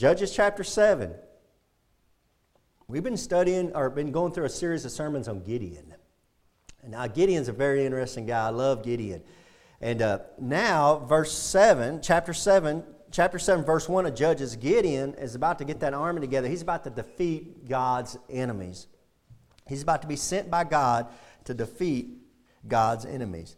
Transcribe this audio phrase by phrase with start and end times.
[0.00, 1.12] Judges chapter 7.
[2.88, 5.92] We've been studying or been going through a series of sermons on Gideon.
[6.80, 8.46] And now, Gideon's a very interesting guy.
[8.46, 9.22] I love Gideon.
[9.78, 15.34] And uh, now, verse 7, chapter 7, chapter 7, verse 1 of Judges, Gideon is
[15.34, 16.48] about to get that army together.
[16.48, 18.86] He's about to defeat God's enemies.
[19.68, 21.08] He's about to be sent by God
[21.44, 22.08] to defeat
[22.66, 23.54] God's enemies.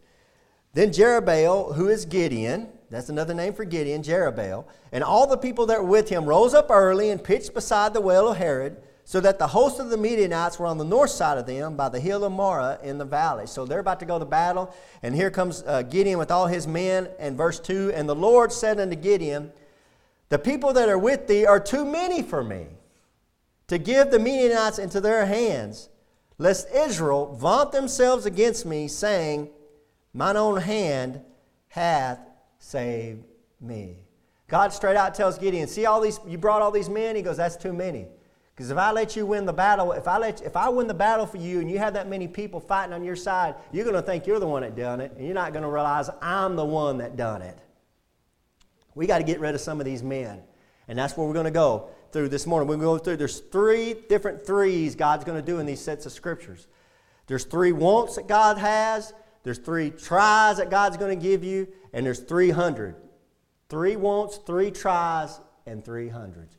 [0.73, 5.67] Then Jerubbaal, who is Gideon, that's another name for Gideon, Jerubbaal, and all the people
[5.67, 9.19] that were with him rose up early and pitched beside the well of Harod, so
[9.21, 11.99] that the host of the Midianites were on the north side of them by the
[11.99, 13.47] hill of Moreh in the valley.
[13.47, 16.67] So they're about to go to battle, and here comes uh, Gideon with all his
[16.67, 17.09] men.
[17.19, 19.53] And verse 2 And the Lord said unto Gideon,
[20.29, 22.67] The people that are with thee are too many for me
[23.69, 25.89] to give the Midianites into their hands,
[26.39, 29.49] lest Israel vaunt themselves against me, saying,
[30.13, 31.23] Mine own hand
[31.69, 32.19] hath
[32.63, 33.25] saved
[33.61, 33.97] me.
[34.49, 37.17] God straight out tells Gideon, See all these, you brought all these men?
[37.17, 38.07] He goes, That's too many.
[38.55, 40.95] Because if I let you win the battle, if I, let, if I win the
[40.95, 43.97] battle for you and you have that many people fighting on your side, you're going
[43.97, 46.55] to think you're the one that done it, and you're not going to realize I'm
[46.55, 47.59] the one that done it.
[48.95, 50.43] We got to get rid of some of these men.
[50.87, 52.69] And that's where we're going to go through this morning.
[52.69, 55.81] We're going to go through, there's three different threes God's going to do in these
[55.81, 56.67] sets of scriptures.
[57.27, 61.69] There's three wants that God has, there's three tries that God's going to give you,
[61.93, 62.95] and there's 300.
[63.69, 66.57] Three wants, three tries, and three hundreds.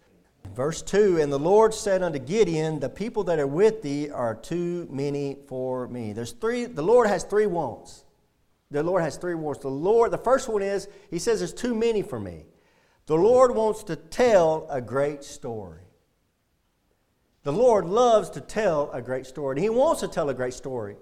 [0.53, 4.36] Verse 2 And the Lord said unto Gideon, The people that are with thee are
[4.36, 6.14] too many for me.
[6.14, 8.03] There's three, the Lord has three wants.
[8.72, 9.62] The Lord has three wants.
[9.62, 12.45] The Lord, the first one is, He says, There's too many for me.
[13.06, 15.81] The Lord wants to tell a great story.
[17.44, 20.53] The Lord loves to tell a great story, and He wants to tell a great
[20.53, 20.95] story.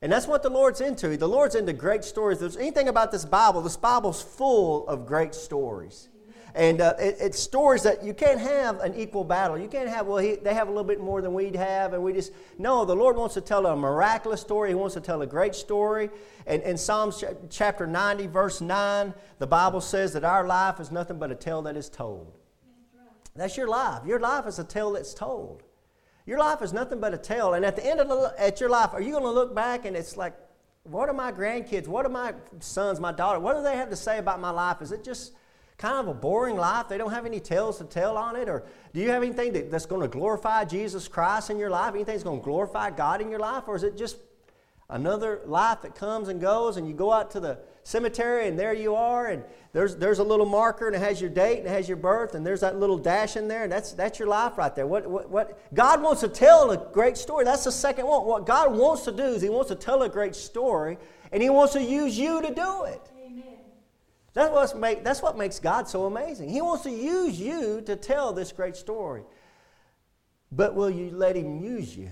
[0.00, 1.16] And that's what the Lord's into.
[1.16, 2.36] The Lord's into great stories.
[2.36, 6.08] If there's anything about this Bible, this Bible's full of great stories.
[6.54, 9.58] And uh, it, it's stories that you can't have an equal battle.
[9.58, 12.02] You can't have, well, he, they have a little bit more than we'd have, and
[12.02, 14.70] we just, no, the Lord wants to tell a miraculous story.
[14.70, 16.10] He wants to tell a great story.
[16.46, 21.18] And in Psalms chapter 90, verse 9, the Bible says that our life is nothing
[21.18, 22.38] but a tale that is told.
[23.36, 24.04] That's your life.
[24.04, 25.62] Your life is a tale that's told.
[26.28, 27.54] Your life is nothing but a tale.
[27.54, 29.86] And at the end of the, at your life, are you going to look back
[29.86, 30.34] and it's like,
[30.82, 31.88] what are my grandkids?
[31.88, 33.40] What are my sons, my daughter?
[33.40, 34.82] What do they have to say about my life?
[34.82, 35.32] Is it just
[35.78, 36.86] kind of a boring life?
[36.86, 38.46] They don't have any tales to tell on it?
[38.46, 41.94] Or do you have anything that, that's going to glorify Jesus Christ in your life?
[41.94, 43.64] Anything that's going to glorify God in your life?
[43.66, 44.18] Or is it just
[44.90, 48.72] another life that comes and goes and you go out to the cemetery and there
[48.72, 51.70] you are and there's, there's a little marker and it has your date and it
[51.70, 54.56] has your birth and there's that little dash in there and that's, that's your life
[54.56, 54.86] right there.
[54.86, 57.44] What, what, what, God wants to tell a great story.
[57.44, 58.24] That's the second one.
[58.24, 60.96] What God wants to do is He wants to tell a great story
[61.32, 63.10] and He wants to use you to do it.
[64.32, 66.48] That's, what's make, that's what makes God so amazing.
[66.48, 69.22] He wants to use you to tell this great story.
[70.50, 72.10] But will you let Him use you?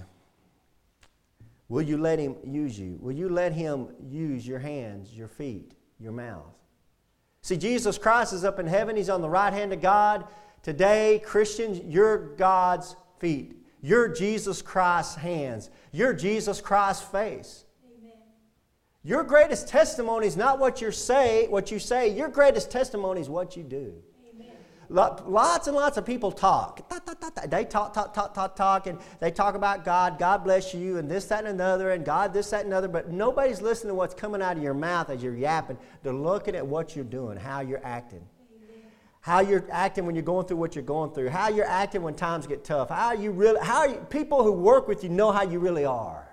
[1.68, 2.98] Will you let Him use you?
[3.00, 6.54] Will you let Him use your hands, your feet, your mouth?
[7.42, 8.96] See, Jesus Christ is up in heaven.
[8.96, 10.26] He's on the right hand of God.
[10.62, 13.56] Today, Christians, you're God's feet.
[13.82, 15.70] You're Jesus Christ's hands.
[15.92, 17.64] You're Jesus Christ's face.
[19.04, 22.08] Your greatest testimony is not what you say, what you say.
[22.08, 23.94] Your greatest testimony is what you do.
[24.88, 26.88] Lots and lots of people talk.
[27.48, 31.10] They talk, talk, talk, talk, talk, and they talk about God, God bless you, and
[31.10, 34.14] this, that, and another, and God, this, that, and another, but nobody's listening to what's
[34.14, 35.76] coming out of your mouth as you're yapping.
[36.02, 38.26] They're looking at what you're doing, how you're acting.
[39.20, 42.14] How you're acting when you're going through what you're going through, how you're acting when
[42.14, 45.42] times get tough, how you really, how you, people who work with you know how
[45.42, 46.28] you really are.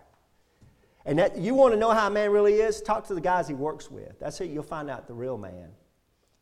[1.03, 3.47] And that you want to know how a man really is, talk to the guys
[3.47, 4.19] he works with.
[4.19, 5.69] That's it, you'll find out the real man.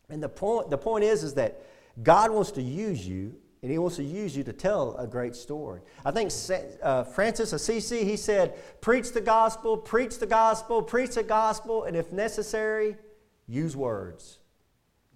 [0.09, 1.63] And the point, the point is, is that
[2.03, 5.35] God wants to use you, and he wants to use you to tell a great
[5.35, 5.81] story.
[6.03, 6.31] I think
[6.81, 11.95] uh, Francis Assisi, he said, preach the gospel, preach the gospel, preach the gospel, and
[11.95, 12.97] if necessary,
[13.47, 14.39] use words.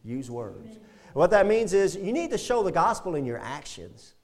[0.03, 0.71] Use words.
[0.71, 0.79] Amen.
[1.13, 4.14] What that means is you need to show the gospel in your actions.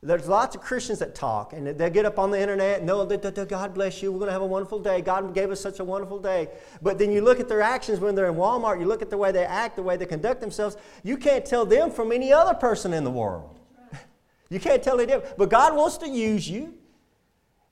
[0.00, 3.74] There's lots of Christians that talk and they get up on the internet, no, God
[3.74, 5.00] bless you, we're going to have a wonderful day.
[5.00, 6.48] God gave us such a wonderful day.
[6.80, 9.16] But then you look at their actions when they're in Walmart, you look at the
[9.16, 12.54] way they act, the way they conduct themselves, you can't tell them from any other
[12.54, 13.58] person in the world.
[14.50, 15.20] you can't tell them.
[15.36, 16.74] But God wants to use you.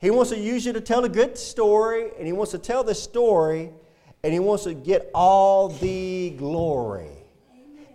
[0.00, 2.82] He wants to use you to tell a good story, and He wants to tell
[2.82, 3.70] the story,
[4.24, 7.15] and He wants to get all the glory.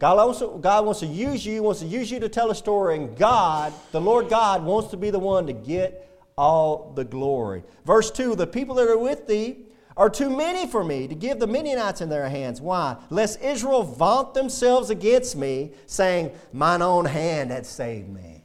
[0.01, 2.55] God wants, to, God wants to use you, wants to use you to tell a
[2.55, 7.03] story, and God, the Lord God, wants to be the one to get all the
[7.03, 7.61] glory.
[7.85, 9.57] Verse 2 The people that are with thee
[9.95, 12.59] are too many for me to give the Midianites in their hands.
[12.59, 12.97] Why?
[13.11, 18.43] Lest Israel vaunt themselves against me, saying, Mine own hand had saved me.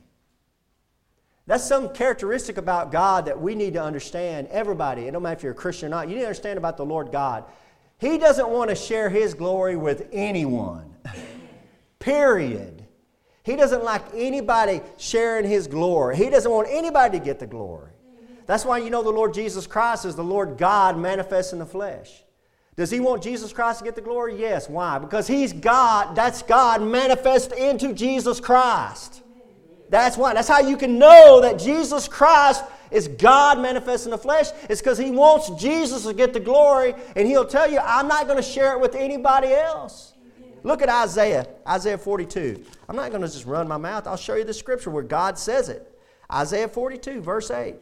[1.46, 4.48] That's some characteristic about God that we need to understand.
[4.48, 6.76] Everybody, it don't matter if you're a Christian or not, you need to understand about
[6.76, 7.44] the Lord God.
[7.98, 10.95] He doesn't want to share His glory with anyone.
[12.06, 12.84] Period.
[13.42, 16.16] He doesn't like anybody sharing His glory.
[16.16, 17.90] He doesn't want anybody to get the glory.
[18.46, 21.66] That's why you know the Lord Jesus Christ is the Lord God manifest in the
[21.66, 22.22] flesh.
[22.76, 24.38] Does he want Jesus Christ to get the glory?
[24.40, 24.68] Yes.
[24.68, 25.00] Why?
[25.00, 26.14] Because he's God.
[26.14, 29.22] That's God manifest into Jesus Christ.
[29.88, 30.32] That's why.
[30.34, 32.62] That's how you can know that Jesus Christ
[32.92, 34.46] is God manifest in the flesh.
[34.70, 38.26] It's because he wants Jesus to get the glory, and he'll tell you, I'm not
[38.26, 40.12] going to share it with anybody else.
[40.66, 42.60] Look at Isaiah, Isaiah 42.
[42.88, 44.08] I'm not going to just run my mouth.
[44.08, 45.96] I'll show you the scripture where God says it.
[46.30, 47.76] Isaiah 42, verse 8.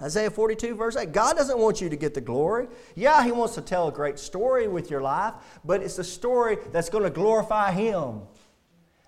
[0.00, 1.12] Isaiah 42, verse 8.
[1.12, 2.68] God doesn't want you to get the glory.
[2.94, 6.56] Yeah, He wants to tell a great story with your life, but it's a story
[6.72, 8.22] that's going to glorify Him.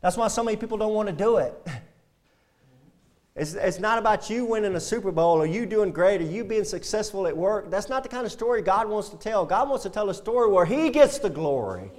[0.03, 1.55] That's why so many people don't want to do it.
[3.35, 6.45] It's, it's not about you winning a Super Bowl or you doing great or you
[6.45, 7.71] being successful at work.
[7.71, 9.47] That's not the kind of story God wants to tell.
[9.47, 11.91] God wants to tell a story where He gets the glory.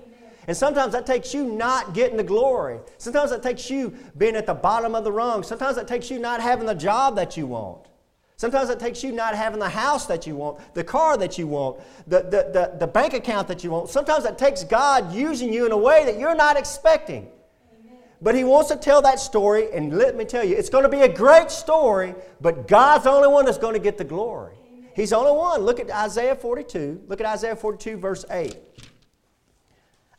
[0.48, 2.80] And sometimes that takes you not getting the glory.
[2.98, 5.44] Sometimes that takes you being at the bottom of the rung.
[5.44, 7.88] Sometimes that takes you not having the job that you want.
[8.36, 11.48] Sometimes it takes you not having the house that you want, the car that you
[11.48, 13.90] want, the, the, the, the bank account that you want.
[13.90, 17.30] Sometimes it takes God using you in a way that you're not expecting.
[17.72, 17.98] Amen.
[18.22, 20.90] But He wants to tell that story, and let me tell you, it's going to
[20.90, 24.56] be a great story, but God's the only one that's going to get the glory.
[24.68, 24.90] Amen.
[24.96, 25.62] He's the only one.
[25.62, 27.04] Look at Isaiah 42.
[27.08, 28.58] Look at Isaiah 42, verse 8.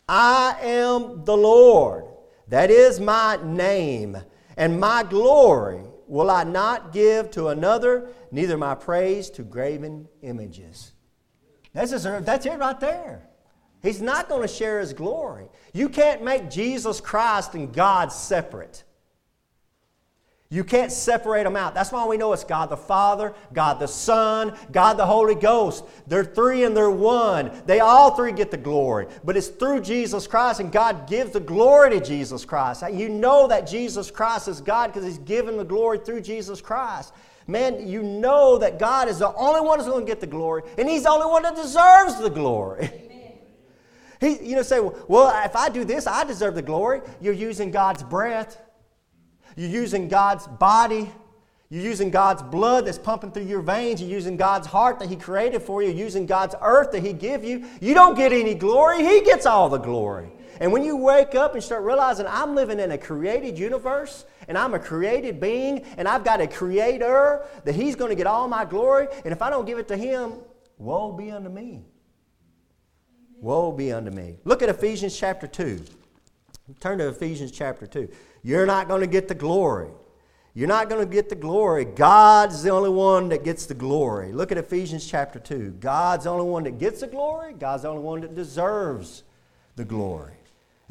[0.08, 2.04] I am the Lord,
[2.48, 4.16] that is my name,
[4.56, 10.92] and my glory will I not give to another, neither my praise to graven images.
[11.72, 13.28] That's, that's it right there.
[13.82, 15.48] He's not going to share his glory.
[15.72, 18.84] You can't make Jesus Christ and God separate.
[20.54, 21.74] You can't separate them out.
[21.74, 25.84] That's why we know it's God the Father, God the Son, God the Holy Ghost.
[26.06, 27.50] They're three and they're one.
[27.66, 29.08] They all three get the glory.
[29.24, 32.84] But it's through Jesus Christ, and God gives the glory to Jesus Christ.
[32.92, 37.12] You know that Jesus Christ is God because He's given the glory through Jesus Christ.
[37.48, 40.62] Man, you know that God is the only one who's going to get the glory,
[40.78, 42.92] and He's the only one that deserves the glory.
[44.20, 47.02] He, you know, say, well, if I do this, I deserve the glory.
[47.20, 48.58] You're using God's breath.
[49.56, 51.10] You're using God's body.
[51.70, 54.00] You're using God's blood that's pumping through your veins.
[54.00, 55.88] You're using God's heart that He created for you.
[55.88, 57.64] You're using God's earth that He give you.
[57.80, 59.04] You don't get any glory.
[59.04, 60.30] He gets all the glory.
[60.60, 64.56] And when you wake up and start realizing I'm living in a created universe and
[64.56, 68.46] I'm a created being and I've got a creator that He's going to get all
[68.46, 70.34] my glory, and if I don't give it to Him,
[70.78, 71.84] woe be unto me.
[73.40, 74.38] Woe be unto me.
[74.44, 75.84] Look at Ephesians chapter 2.
[76.80, 78.08] Turn to Ephesians chapter 2.
[78.44, 79.88] You're not going to get the glory.
[80.52, 81.85] You're not going to get the glory.
[81.85, 84.32] God's the only one that gets the glory.
[84.32, 85.79] Look at Ephesians chapter 2.
[85.81, 87.55] God's the only one that gets the glory.
[87.55, 89.25] God's the only one that deserves
[89.75, 90.35] the glory.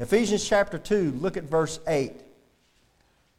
[0.00, 2.12] Ephesians chapter 2, look at verse 8.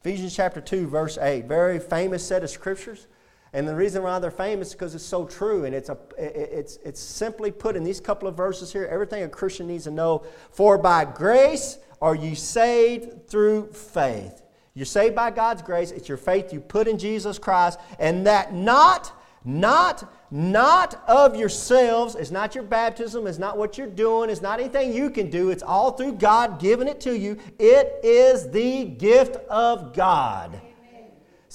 [0.02, 1.46] Ephesians chapter 2, verse 8.
[1.46, 3.08] Very famous set of scriptures.
[3.56, 5.64] And the reason why they're famous is because it's so true.
[5.64, 9.30] And it's, a, it's, it's simply put in these couple of verses here everything a
[9.30, 10.26] Christian needs to know.
[10.52, 14.44] For by grace are you saved through faith?
[14.74, 15.92] You're saved by God's grace.
[15.92, 22.16] It's your faith you put in Jesus Christ, and that not, not, not of yourselves.
[22.16, 23.26] It's not your baptism.
[23.26, 24.30] It's not what you're doing.
[24.30, 25.50] It's not anything you can do.
[25.50, 27.38] It's all through God giving it to you.
[27.58, 30.60] It is the gift of God.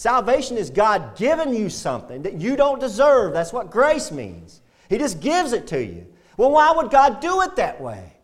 [0.00, 3.35] Salvation is God giving you something that you don't deserve.
[3.35, 4.62] That's what grace means.
[4.88, 6.07] He just gives it to you.
[6.38, 8.14] Well, why would God do it that way?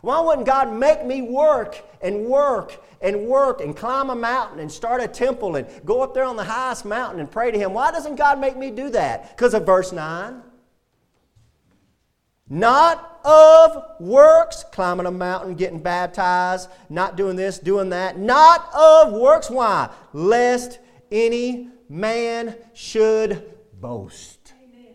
[0.00, 4.72] Why wouldn't God make me work and work and work and climb a mountain and
[4.72, 7.74] start a temple and go up there on the highest mountain and pray to Him?
[7.74, 9.36] Why doesn't God make me do that?
[9.36, 10.40] Because of verse 9.
[12.48, 18.18] Not of works, climbing a mountain, getting baptized, not doing this, doing that.
[18.18, 19.50] Not of works.
[19.50, 19.90] Why?
[20.14, 20.78] Lest
[21.10, 24.52] any man should boast.
[24.62, 24.94] Amen.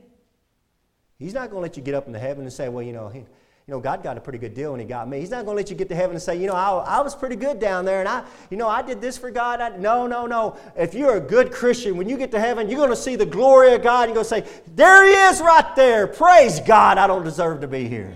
[1.17, 3.09] He's not going to let you get up into heaven and say, well, you know,
[3.09, 5.21] he, you know, God got a pretty good deal when He got me.
[5.21, 7.01] He's not going to let you get to heaven and say, you know, I, I
[7.01, 9.61] was pretty good down there, and I, you know, I did this for God.
[9.61, 10.57] I, no, no, no.
[10.75, 13.25] If you're a good Christian, when you get to heaven, you're going to see the
[13.25, 14.09] glory of God.
[14.09, 16.07] And you're going to say, there He is right there.
[16.07, 16.97] Praise God.
[16.97, 18.13] I don't deserve to be here.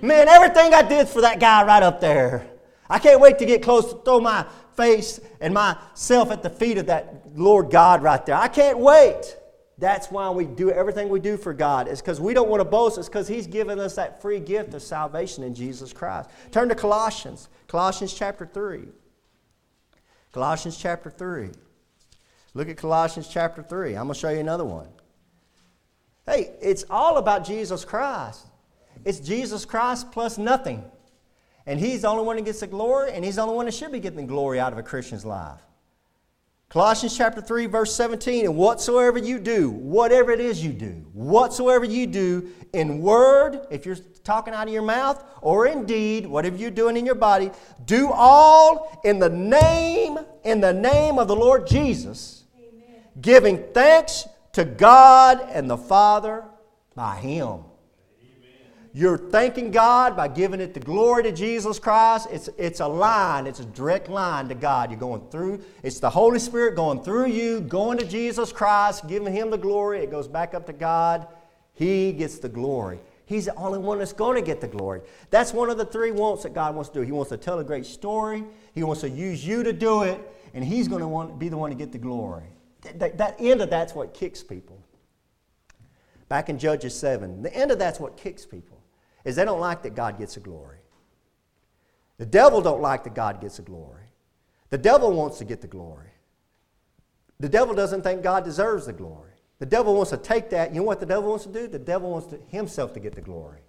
[0.00, 2.46] Man, everything I did for that guy right up there.
[2.88, 4.46] I can't wait to get close to throw my
[4.78, 8.36] face and myself at the feet of that Lord God right there.
[8.36, 9.36] I can't wait.
[9.76, 11.86] That's why we do everything we do for God.
[11.86, 12.96] It's because we don't want to boast.
[12.96, 16.30] It's because He's given us that free gift of salvation in Jesus Christ.
[16.50, 18.88] Turn to Colossians, Colossians chapter 3.
[20.32, 21.50] Colossians chapter 3.
[22.54, 23.90] Look at Colossians chapter 3.
[23.90, 24.88] I'm going to show you another one.
[26.26, 28.46] Hey, it's all about Jesus Christ.
[29.04, 30.84] It's Jesus Christ plus nothing.
[31.68, 33.74] And He's the only one that gets the glory, and He's the only one that
[33.74, 35.60] should be getting the glory out of a Christian's life.
[36.70, 41.84] Colossians chapter 3, verse 17, and whatsoever you do, whatever it is you do, whatsoever
[41.84, 46.56] you do in word, if you're talking out of your mouth, or in deed, whatever
[46.56, 47.50] you're doing in your body,
[47.84, 53.02] do all in the name, in the name of the Lord Jesus, Amen.
[53.20, 56.44] giving thanks to God and the Father
[56.94, 57.60] by Him.
[58.98, 62.26] You're thanking God by giving it the glory to Jesus Christ.
[62.32, 64.90] It's, it's a line, it's a direct line to God.
[64.90, 69.32] You're going through, it's the Holy Spirit going through you, going to Jesus Christ, giving
[69.32, 70.00] Him the glory.
[70.00, 71.28] It goes back up to God.
[71.74, 72.98] He gets the glory.
[73.24, 75.02] He's the only one that's going to get the glory.
[75.30, 77.02] That's one of the three wants that God wants to do.
[77.02, 78.42] He wants to tell a great story,
[78.74, 80.20] He wants to use you to do it,
[80.54, 82.46] and He's going to want, be the one to get the glory.
[82.96, 84.82] That, that end of that's what kicks people.
[86.28, 88.77] Back in Judges 7, the end of that's what kicks people
[89.24, 90.78] is they don't like that God gets the glory.
[92.18, 94.04] The devil don't like that God gets the glory.
[94.70, 96.10] The devil wants to get the glory.
[97.40, 99.32] The devil doesn't think God deserves the glory.
[99.60, 100.72] The devil wants to take that.
[100.72, 101.68] You know what the devil wants to do?
[101.68, 103.60] The devil wants to, himself to get the glory.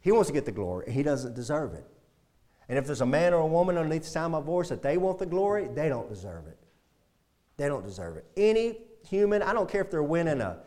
[0.00, 1.84] He wants to get the glory, and he doesn't deserve it.
[2.68, 4.82] And if there's a man or a woman underneath the sound of my voice that
[4.82, 6.58] they want the glory, they don't deserve it.
[7.56, 8.26] They don't deserve it.
[8.36, 10.60] Any human, I don't care if they're winning a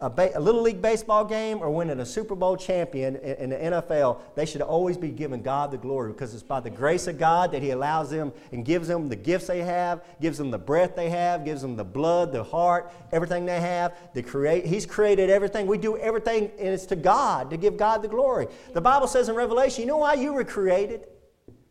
[0.00, 3.50] a, ba- a, little league baseball game or winning a Super Bowl champion in, in,
[3.50, 7.06] the NFL, they should always be giving God the glory because it's by the grace
[7.06, 10.50] of God that He allows them and gives them the gifts they have, gives them
[10.50, 13.94] the breath they have, gives them the blood, the heart, everything they have.
[14.14, 15.66] The create, he's created everything.
[15.66, 18.46] We do everything, and it's to God to give God the glory.
[18.72, 21.08] The Bible says in Revelation, you know why you were created?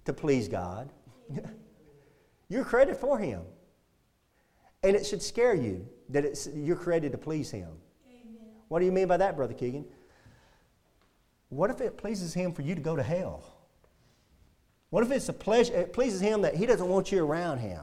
[0.06, 0.92] To please God.
[2.50, 3.42] you're created for Him.
[4.84, 7.70] And it should scare you that you're created to please Him.
[8.70, 9.86] What do you mean by that, Brother Keegan?
[11.50, 13.44] What if it pleases him for you to go to hell?
[14.92, 17.82] What if it's a pleasure, it pleases him that he doesn't want you around him?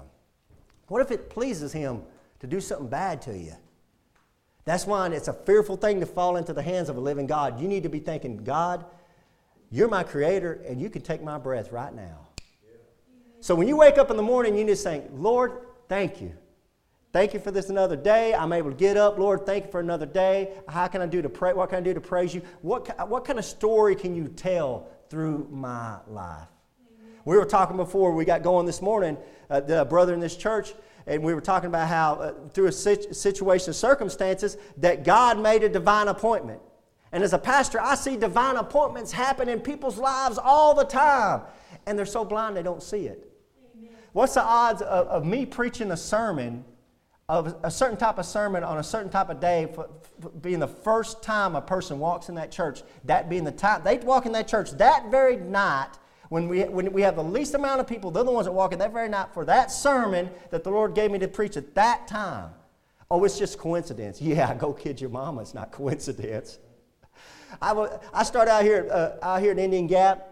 [0.88, 2.02] What if it pleases him
[2.40, 3.54] to do something bad to you?
[4.64, 7.60] That's why it's a fearful thing to fall into the hands of a living God.
[7.60, 8.84] You need to be thinking, God,
[9.70, 12.28] you're my creator and you can take my breath right now.
[13.40, 16.32] So when you wake up in the morning, you just think, Lord, thank you.
[17.16, 18.34] Thank you for this another day.
[18.34, 19.18] I'm able to get up.
[19.18, 20.52] Lord, thank you for another day.
[20.68, 21.54] How can I do to pray?
[21.54, 22.42] What can I do to praise you?
[22.60, 26.46] What, what kind of story can you tell through my life?
[27.24, 29.16] We were talking before we got going this morning,
[29.48, 30.74] uh, the brother in this church,
[31.06, 35.64] and we were talking about how uh, through a situation of circumstances that God made
[35.64, 36.60] a divine appointment.
[37.12, 41.44] And as a pastor, I see divine appointments happen in people's lives all the time,
[41.86, 43.32] and they're so blind they don't see it.
[43.74, 43.94] Amen.
[44.12, 46.62] What's the odds of, of me preaching a sermon
[47.28, 49.88] of a certain type of sermon on a certain type of day for,
[50.20, 53.82] for being the first time a person walks in that church, that being the time
[53.84, 55.90] they walk in that church that very night
[56.28, 58.72] when we, when we have the least amount of people, they're the ones that walk
[58.72, 61.74] in that very night for that sermon that the Lord gave me to preach at
[61.74, 62.50] that time.
[63.10, 64.20] Oh, it's just coincidence.
[64.26, 65.42] Yeah, go kid your mama.
[65.42, 66.58] It's not coincidence.
[67.62, 70.26] I, w- I started out here, uh, out here at Indian Gap,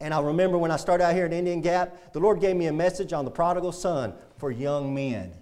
[0.00, 2.66] and I remember when I started out here at Indian Gap, the Lord gave me
[2.66, 5.32] a message on the prodigal son for young men.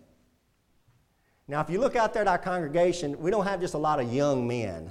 [1.48, 4.00] Now, if you look out there at our congregation, we don't have just a lot
[4.00, 4.90] of young men.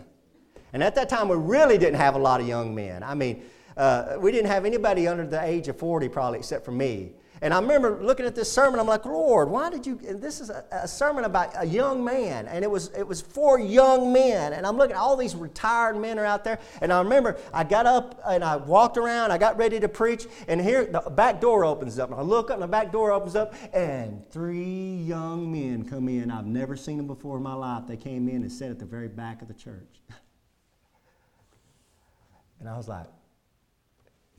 [0.72, 3.04] And at that time, we really didn't have a lot of young men.
[3.04, 3.44] I mean,
[3.76, 7.12] uh, we didn't have anybody under the age of 40 probably except for me.
[7.42, 9.96] And I remember looking at this sermon, I'm like, Lord, why did you?
[9.96, 13.60] this is a, a, sermon about a young man, and it was, it was for
[13.60, 14.54] young men.
[14.54, 16.60] And I'm looking, all these retired men are out there.
[16.82, 20.26] And I remember I got up and I walked around, I got ready to preach,
[20.48, 22.10] and here the back door opens up.
[22.10, 26.08] And I look up, and the back door opens up, and three young men come
[26.08, 26.32] in.
[26.32, 27.84] I've never seen them before in my life.
[27.88, 30.02] They came in and sat at the very back of the church.
[32.60, 33.08] and I was like,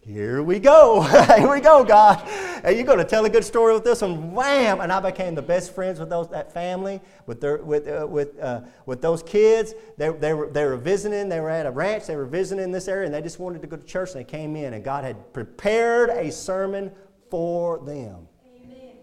[0.07, 1.01] here we go.
[1.37, 2.23] Here we go, God.
[2.63, 4.33] And you're going to tell a good story with this one.
[4.33, 4.81] Wham!
[4.81, 8.39] And I became the best friends with those, that family, with, their, with, uh, with,
[8.39, 9.75] uh, with those kids.
[9.97, 11.29] They, they, were, they were visiting.
[11.29, 12.07] They were at a ranch.
[12.07, 14.11] They were visiting this area, and they just wanted to go to church.
[14.13, 16.93] And they came in, and God had prepared a sermon
[17.29, 18.29] for them.
[18.63, 18.95] Amen.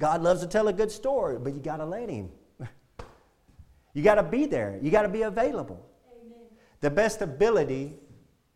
[0.00, 2.30] God loves to tell a good story, but you got to let Him.
[3.94, 4.76] you got to be there.
[4.82, 5.88] You got to be available.
[6.20, 6.46] Amen.
[6.80, 7.94] The best ability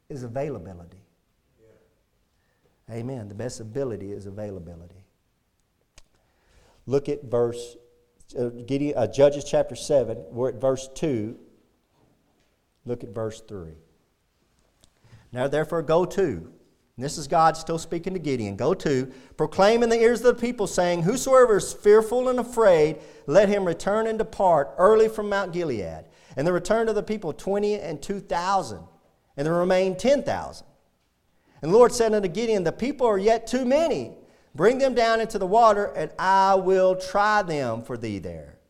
[0.09, 0.99] is availability.
[2.91, 3.29] Amen.
[3.29, 5.05] The best ability is availability.
[6.87, 7.77] Look at verse
[8.39, 11.37] uh, Gideon, uh, Judges chapter 7, we're at verse 2.
[12.85, 13.73] Look at verse 3.
[15.33, 16.53] Now, therefore, go to.
[16.99, 18.57] this is God still speaking to Gideon.
[18.57, 22.99] Go to, proclaim in the ears of the people, saying, Whosoever is fearful and afraid,
[23.27, 26.05] let him return and depart early from Mount Gilead.
[26.37, 28.81] And the return of the people 20 and 2,000,
[29.37, 30.67] and the remain 10,000.
[31.67, 34.13] And the Lord said unto Gideon, The people are yet too many.
[34.55, 38.61] Bring them down into the water, and I will try them for thee there.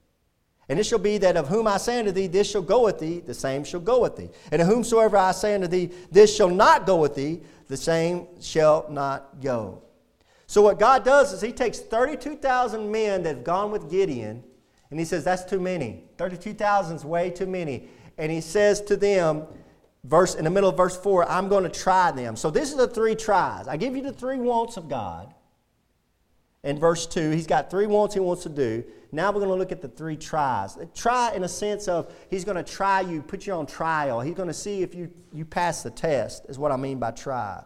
[0.71, 2.99] And it shall be that of whom I say unto thee, This shall go with
[2.99, 4.31] thee, the same shall go with thee.
[4.51, 8.29] And of whomsoever I say unto thee, This shall not go with thee, the same
[8.41, 9.83] shall not go.
[10.47, 14.43] So, what God does is He takes 32,000 men that have gone with Gideon,
[14.91, 16.05] and He says, That's too many.
[16.17, 17.91] 32,000 is way too many.
[18.17, 19.47] And He says to them,
[20.07, 22.37] verse in the middle of verse 4 i'm going to try them.
[22.37, 23.67] So this is the three tries.
[23.69, 25.35] I give you the three wants of god.
[26.63, 28.85] In verse 2 he's got three wants he wants to do.
[29.13, 30.79] Now we're going to look at the three tries.
[30.95, 34.21] Try in a sense of he's going to try you put you on trial.
[34.21, 37.11] He's going to see if you, you pass the test is what i mean by
[37.11, 37.63] try.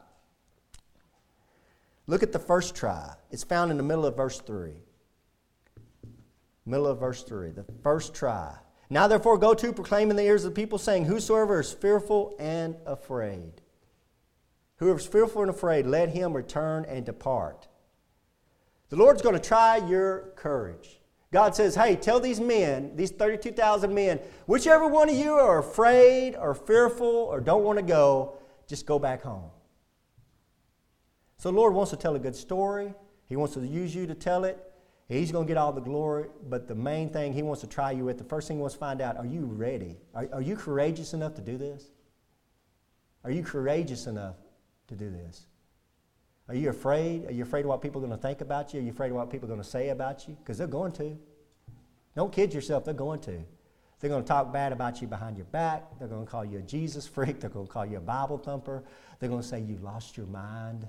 [2.06, 3.14] Look at the first try.
[3.30, 4.72] It's found in the middle of verse 3
[6.66, 8.54] middle of verse 3 the first try
[8.90, 12.34] now therefore go to proclaim in the ears of the people, saying, Whosoever is fearful
[12.38, 13.62] and afraid.
[14.76, 17.68] Whoever is fearful and afraid, let him return and depart.
[18.88, 21.00] The Lord's going to try your courage.
[21.32, 26.34] God says, Hey, tell these men, these 32,000 men, whichever one of you are afraid
[26.34, 29.50] or fearful or don't want to go, just go back home.
[31.36, 32.92] So the Lord wants to tell a good story.
[33.26, 34.69] He wants to use you to tell it.
[35.10, 37.90] He's going to get all the glory, but the main thing he wants to try
[37.90, 39.96] you with, the first thing he wants to find out, are you ready?
[40.14, 41.90] Are, are you courageous enough to do this?
[43.24, 44.36] Are you courageous enough
[44.86, 45.46] to do this?
[46.46, 47.26] Are you afraid?
[47.26, 48.78] Are you afraid of what people are going to think about you?
[48.78, 50.36] Are you afraid of what people are going to say about you?
[50.38, 51.18] Because they're going to.
[52.14, 53.44] Don't kid yourself, they're going to.
[53.98, 55.98] They're going to talk bad about you behind your back.
[55.98, 57.40] They're going to call you a Jesus freak.
[57.40, 58.84] They're going to call you a Bible thumper.
[59.18, 60.86] They're going to say you lost your mind.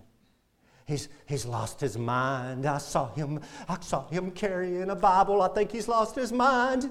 [0.91, 2.65] He's, he's lost his mind.
[2.65, 5.41] I saw him, I saw him carrying a Bible.
[5.41, 6.89] I think he's lost his mind.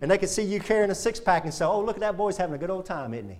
[0.00, 2.16] And they can see you carrying a six pack and say, Oh, look at that
[2.16, 3.36] boy's having a good old time, isn't he?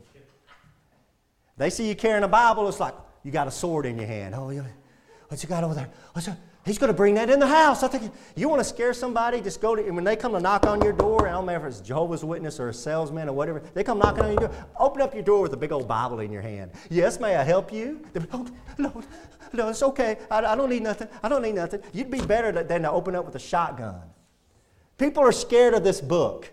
[1.57, 2.93] They see you carrying a Bible, it's like
[3.25, 4.35] you got a sword in your hand.
[4.35, 4.53] Oh,
[5.29, 5.89] what you got over there?
[6.13, 6.29] What's
[6.69, 7.83] He's going to bring that in the house.
[7.83, 10.67] I think you want to scare somebody, just go to, when they come to knock
[10.67, 13.63] on your door, I don't matter if it's Jehovah's Witness or a salesman or whatever,
[13.73, 16.21] they come knocking on your door, open up your door with a big old Bible
[16.21, 16.73] in your hand.
[16.91, 18.05] Yes, may I help you?
[18.35, 19.03] Oh, no,
[19.55, 20.19] no, it's okay.
[20.31, 21.09] I, I don't need nothing.
[21.23, 21.81] I don't need nothing.
[21.95, 24.03] You'd be better than to open up with a shotgun.
[24.99, 26.51] People are scared of this book.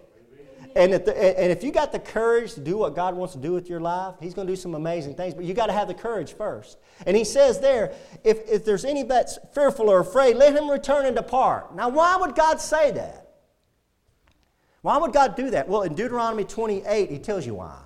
[0.76, 3.40] And if, the, and if you got the courage to do what God wants to
[3.40, 5.34] do with your life, He's going to do some amazing things.
[5.34, 6.78] But you got to have the courage first.
[7.06, 7.94] And He says there,
[8.26, 11.74] if, if there's any that's fearful or afraid, let him return and depart.
[11.76, 13.26] Now, why would God say that?
[14.82, 15.68] Why would God do that?
[15.70, 17.78] Well, in Deuteronomy 28, He tells you why.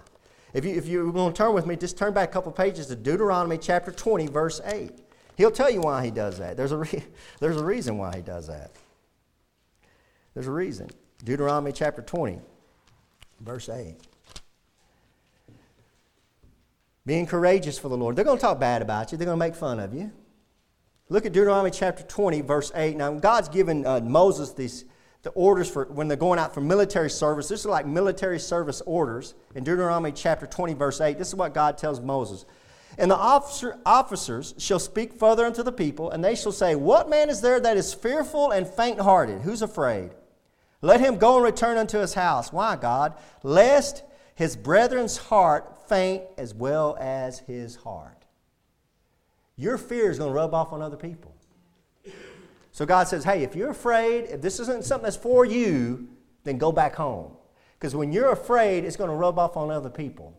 [0.54, 2.88] If you, if you want to turn with me, just turn back a couple pages
[2.88, 4.92] to Deuteronomy chapter 20, verse 8.
[5.38, 6.58] He'll tell you why He does that.
[6.58, 7.04] There's a, re-
[7.40, 8.72] there's a reason why He does that.
[10.34, 10.90] There's a reason.
[11.24, 12.40] Deuteronomy chapter 20.
[13.40, 13.96] Verse 8.
[17.06, 18.16] Being courageous for the Lord.
[18.16, 20.12] They're going to talk bad about you, they're going to make fun of you.
[21.12, 22.96] Look at Deuteronomy chapter 20, verse 8.
[22.96, 24.86] Now, God's given uh, Moses these,
[25.24, 27.48] the orders for when they're going out for military service.
[27.48, 29.34] This is like military service orders.
[29.56, 32.46] In Deuteronomy chapter 20, verse 8, this is what God tells Moses.
[33.00, 37.10] And the officer, officers shall speak further unto the people, and they shall say, What
[37.10, 39.42] man is there that is fearful and faint hearted?
[39.42, 40.12] Who's afraid?
[40.82, 42.54] Let him go and return unto his house.
[42.54, 43.14] Why, God?
[43.44, 44.04] Lest
[44.36, 48.26] his brethren's heart faint as well as his heart.
[49.58, 51.36] Your fear is going to rub off on other people.
[52.72, 56.08] So God says, hey, if you're afraid, if this isn't something that's for you,
[56.46, 57.34] then go back home.
[57.74, 60.38] Because when you're afraid, it's going to rub off on other people.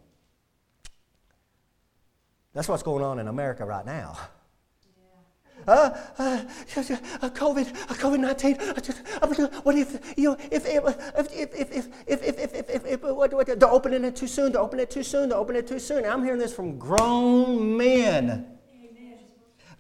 [2.55, 4.19] That's what's going on in America right now.
[5.67, 8.57] Uh, uh, COVID, COVID nineteen.
[9.63, 10.85] What if you know, if if
[11.17, 14.53] if if if if if, if, if, if what, what, they're opening it too soon?
[14.53, 15.29] They're opening it too soon.
[15.29, 16.05] They're opening it too soon.
[16.05, 18.47] I'm hearing this from grown men.
[18.83, 19.19] Amen.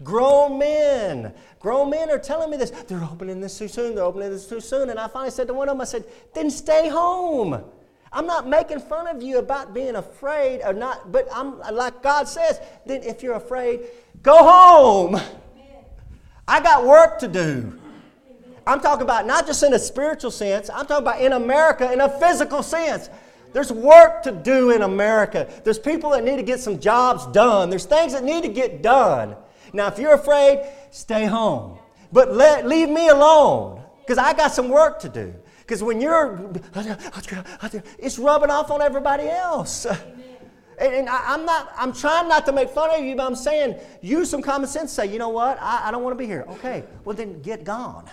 [0.03, 2.71] Grown men, grown men are telling me this.
[2.71, 3.95] They're opening this too soon.
[3.95, 4.91] They're opening this too soon.
[4.91, 7.65] And I finally said to one of them, I said, "Then stay home."
[8.13, 12.27] I'm not making fun of you about being afraid or not, but I'm like God
[12.29, 12.61] says.
[12.85, 13.83] Then if you're afraid,
[14.23, 15.21] go home.
[16.51, 17.79] I got work to do.
[18.67, 22.01] I'm talking about not just in a spiritual sense, I'm talking about in America in
[22.01, 23.09] a physical sense.
[23.53, 25.49] There's work to do in America.
[25.63, 27.71] There's people that need to get some jobs done.
[27.71, 29.37] There's things that need to get done.
[29.73, 31.79] Now, if you're afraid, stay home.
[32.13, 33.83] But let, leave me alone.
[34.01, 35.33] Because I got some work to do.
[35.61, 36.51] Because when you're,
[37.99, 39.87] it's rubbing off on everybody else.
[40.81, 43.77] And, I, am not, I'm trying not to make fun of you, but I'm saying
[44.01, 44.93] use some common sense.
[44.93, 45.59] Say, you know what?
[45.61, 46.47] I, I don't want to be here.
[46.49, 48.09] Okay, well then get gone.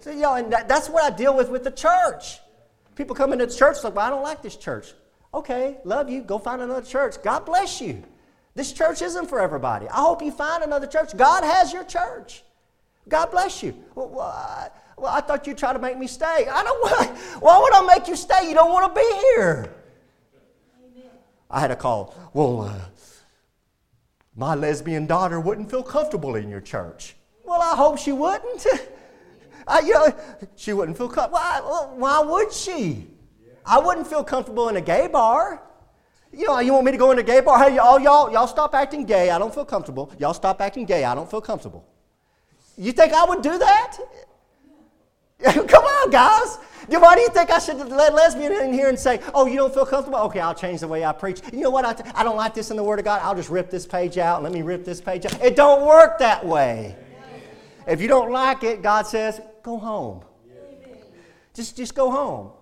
[0.00, 2.38] So, you know, and that, that's what I deal with with the church.
[2.94, 4.94] People come into church like, well, I don't like this church.
[5.34, 6.22] Okay, love you.
[6.22, 7.22] Go find another church.
[7.22, 8.02] God bless you.
[8.54, 9.88] This church isn't for everybody.
[9.88, 11.16] I hope you find another church.
[11.16, 12.42] God has your church.
[13.08, 13.74] God bless you.
[13.94, 16.48] Well, well, I, well, I thought you'd try to make me stay.
[16.50, 17.18] I don't want.
[17.42, 18.48] Why would I make you stay?
[18.48, 19.74] You don't want to be here.
[21.50, 22.14] I had a call.
[22.34, 22.80] Well, uh,
[24.36, 27.16] my lesbian daughter wouldn't feel comfortable in your church.
[27.44, 28.66] Well, I hope she wouldn't.
[29.66, 30.14] I, you know,
[30.56, 31.38] she wouldn't feel comfortable.
[31.38, 31.60] Why,
[31.94, 33.06] why would she?
[33.64, 35.62] I wouldn't feel comfortable in a gay bar.
[36.32, 37.58] You know, you want me to go in a gay bar?
[37.58, 39.30] Hey, y'all, y'all, y'all stop acting gay.
[39.30, 40.12] I don't feel comfortable.
[40.18, 41.04] Y'all stop acting gay.
[41.04, 41.86] I don't feel comfortable.
[42.76, 43.98] You think I would do that?
[45.42, 46.58] Come on, guys.
[46.88, 49.72] Why do you think I should let lesbian in here and say, oh, you don't
[49.72, 50.18] feel comfortable?
[50.20, 51.40] Okay, I'll change the way I preach.
[51.52, 51.84] You know what?
[51.84, 53.20] I t- I don't like this in the Word of God.
[53.22, 55.42] I'll just rip this page out let me rip this page out.
[55.42, 56.96] It don't work that way.
[57.86, 60.22] If you don't like it, God says, go home.
[61.54, 62.52] Just, just go home.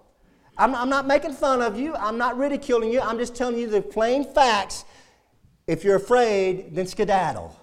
[0.57, 1.95] I'm, I'm not making fun of you.
[1.95, 3.01] I'm not ridiculing you.
[3.01, 4.85] I'm just telling you the plain facts.
[5.67, 7.55] If you're afraid, then skedaddle.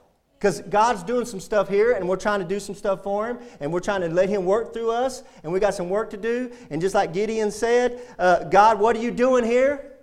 [0.43, 3.38] Because God's doing some stuff here, and we're trying to do some stuff for Him,
[3.62, 6.17] and we're trying to let Him work through us, and we got some work to
[6.17, 6.51] do.
[6.69, 9.93] And just like Gideon said, uh, God, what are you doing here?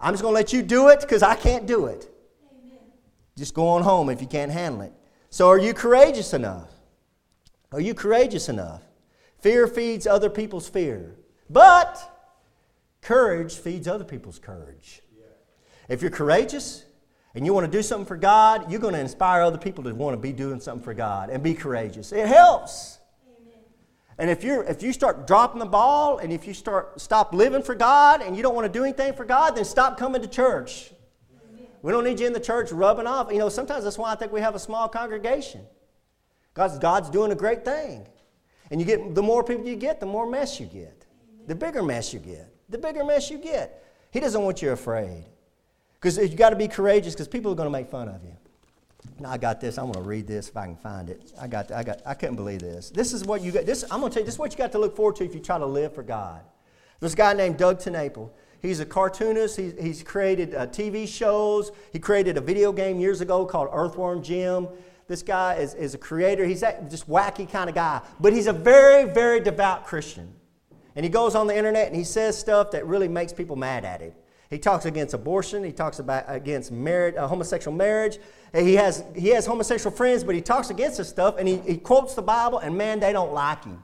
[0.00, 2.12] I'm just going to let you do it because I can't do it.
[2.50, 2.76] Amen.
[3.38, 4.92] Just go on home if you can't handle it.
[5.30, 6.72] So, are you courageous enough?
[7.70, 8.82] Are you courageous enough?
[9.38, 11.14] Fear feeds other people's fear,
[11.48, 12.00] but
[13.00, 15.02] courage feeds other people's courage.
[15.88, 16.84] If you're courageous,
[17.34, 19.94] and you want to do something for God, you're going to inspire other people to
[19.94, 22.12] want to be doing something for God and be courageous.
[22.12, 22.98] It helps.
[23.26, 23.58] Amen.
[24.18, 27.62] And if you're, if you start dropping the ball and if you start stop living
[27.62, 30.28] for God and you don't want to do anything for God, then stop coming to
[30.28, 30.92] church.
[31.50, 31.66] Amen.
[31.80, 33.32] We don't need you in the church rubbing off.
[33.32, 35.62] You know, sometimes that's why I think we have a small congregation.
[36.54, 38.06] God's God's doing a great thing.
[38.70, 41.06] And you get the more people you get, the more mess you get.
[41.46, 42.54] The bigger mess you get.
[42.68, 43.84] The bigger mess you get.
[44.10, 45.24] He doesn't want you afraid.
[46.02, 48.36] Because you got to be courageous because people are going to make fun of you.
[49.20, 49.78] Now I got this.
[49.78, 51.32] I'm going to read this if I can find it.
[51.40, 51.70] I got.
[51.70, 52.02] I got.
[52.04, 52.90] I couldn't believe this.
[52.90, 53.66] This is what you got.
[53.66, 54.26] This I'm going to tell you.
[54.26, 56.02] This is what you got to look forward to if you try to live for
[56.02, 56.40] God.
[56.98, 58.30] There's a guy named Doug TenNapel.
[58.60, 59.56] He's a cartoonist.
[59.56, 61.70] He's, he's created uh, TV shows.
[61.92, 64.68] He created a video game years ago called Earthworm Jim.
[65.08, 66.44] This guy is, is a creator.
[66.44, 68.00] He's that just wacky kind of guy.
[68.20, 70.32] But he's a very, very devout Christian.
[70.94, 73.84] And he goes on the internet and he says stuff that really makes people mad
[73.84, 74.12] at him.
[74.52, 75.64] He talks against abortion.
[75.64, 78.18] He talks about against marriage, uh, homosexual marriage.
[78.54, 81.78] He has, he has homosexual friends, but he talks against this stuff and he, he
[81.78, 83.82] quotes the Bible, and man, they don't like him.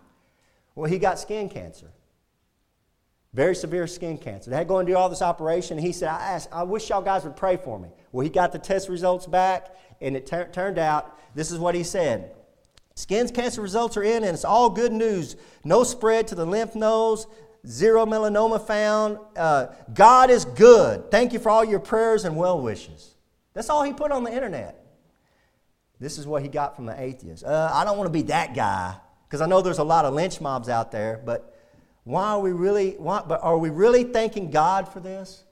[0.75, 1.91] Well, he got skin cancer.
[3.33, 4.51] Very severe skin cancer.
[4.51, 5.79] They had to go and do all this operation.
[5.79, 7.89] He said, I, asked, I wish y'all guys would pray for me.
[8.13, 11.75] Well, he got the test results back, and it ter- turned out this is what
[11.75, 12.35] he said
[12.95, 15.37] Skin cancer results are in, and it's all good news.
[15.65, 17.27] No spread to the lymph nodes,
[17.69, 19.19] zero melanoma found.
[19.37, 21.11] Uh, God is good.
[21.11, 23.15] Thank you for all your prayers and well wishes.
[23.55, 24.85] That's all he put on the internet.
[26.01, 27.45] This is what he got from the atheist.
[27.45, 30.15] Uh, I don't want to be that guy because I know there's a lot of
[30.15, 31.57] lynch mobs out there, but
[32.05, 35.45] why are we really, why, but are we really thanking God for this?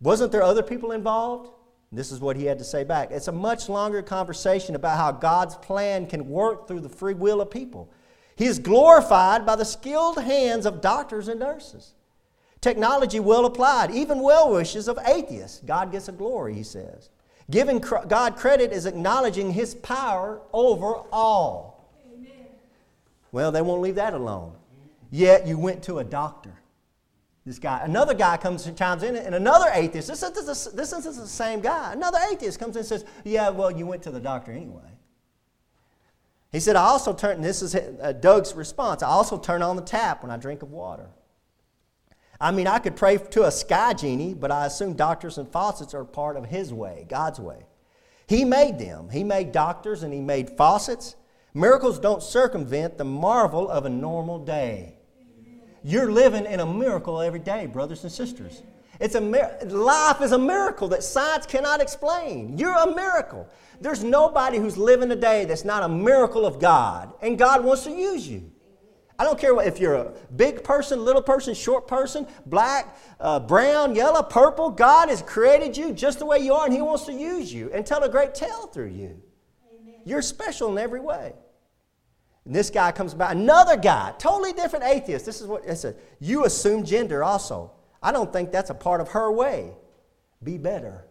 [0.00, 1.50] Wasn't there other people involved?
[1.90, 3.12] This is what he had to say back.
[3.12, 7.40] It's a much longer conversation about how God's plan can work through the free will
[7.40, 7.92] of people.
[8.36, 11.94] He is glorified by the skilled hands of doctors and nurses.
[12.60, 15.60] Technology well applied, even well wishes of atheists.
[15.64, 17.10] God gets a glory, he says.
[17.50, 21.92] Giving God credit is acknowledging his power over all.
[22.10, 22.46] Amen.
[23.32, 24.54] Well, they won't leave that alone.
[25.10, 26.54] Yet you went to a doctor.
[27.44, 31.06] This guy, another guy comes and chimes in, and another atheist, this, this, this, this
[31.06, 34.10] is the same guy, another atheist comes in and says, Yeah, well, you went to
[34.10, 34.93] the doctor anyway.
[36.54, 39.82] He said, I also turn, this is uh, Doug's response, I also turn on the
[39.82, 41.08] tap when I drink of water.
[42.40, 45.94] I mean, I could pray to a sky genie, but I assume doctors and faucets
[45.94, 47.66] are part of his way, God's way.
[48.28, 49.08] He made them.
[49.10, 51.16] He made doctors and he made faucets.
[51.54, 54.98] Miracles don't circumvent the marvel of a normal day.
[55.82, 58.62] You're living in a miracle every day, brothers and sisters.
[59.00, 62.56] It's a life is a miracle that science cannot explain.
[62.58, 63.48] You're a miracle.
[63.80, 67.90] There's nobody who's living today that's not a miracle of God, and God wants to
[67.90, 68.50] use you.
[69.18, 73.38] I don't care what, if you're a big person, little person, short person, black, uh,
[73.38, 74.70] brown, yellow, purple.
[74.70, 77.70] God has created you just the way you are, and He wants to use you
[77.72, 79.22] and tell a great tale through you.
[79.72, 80.00] Amen.
[80.04, 81.32] You're special in every way.
[82.44, 85.24] And this guy comes by, another guy, totally different atheist.
[85.24, 85.94] This is what it says.
[86.18, 87.70] You assume gender also.
[88.04, 89.72] I don't think that's a part of her way.
[90.42, 91.06] Be better.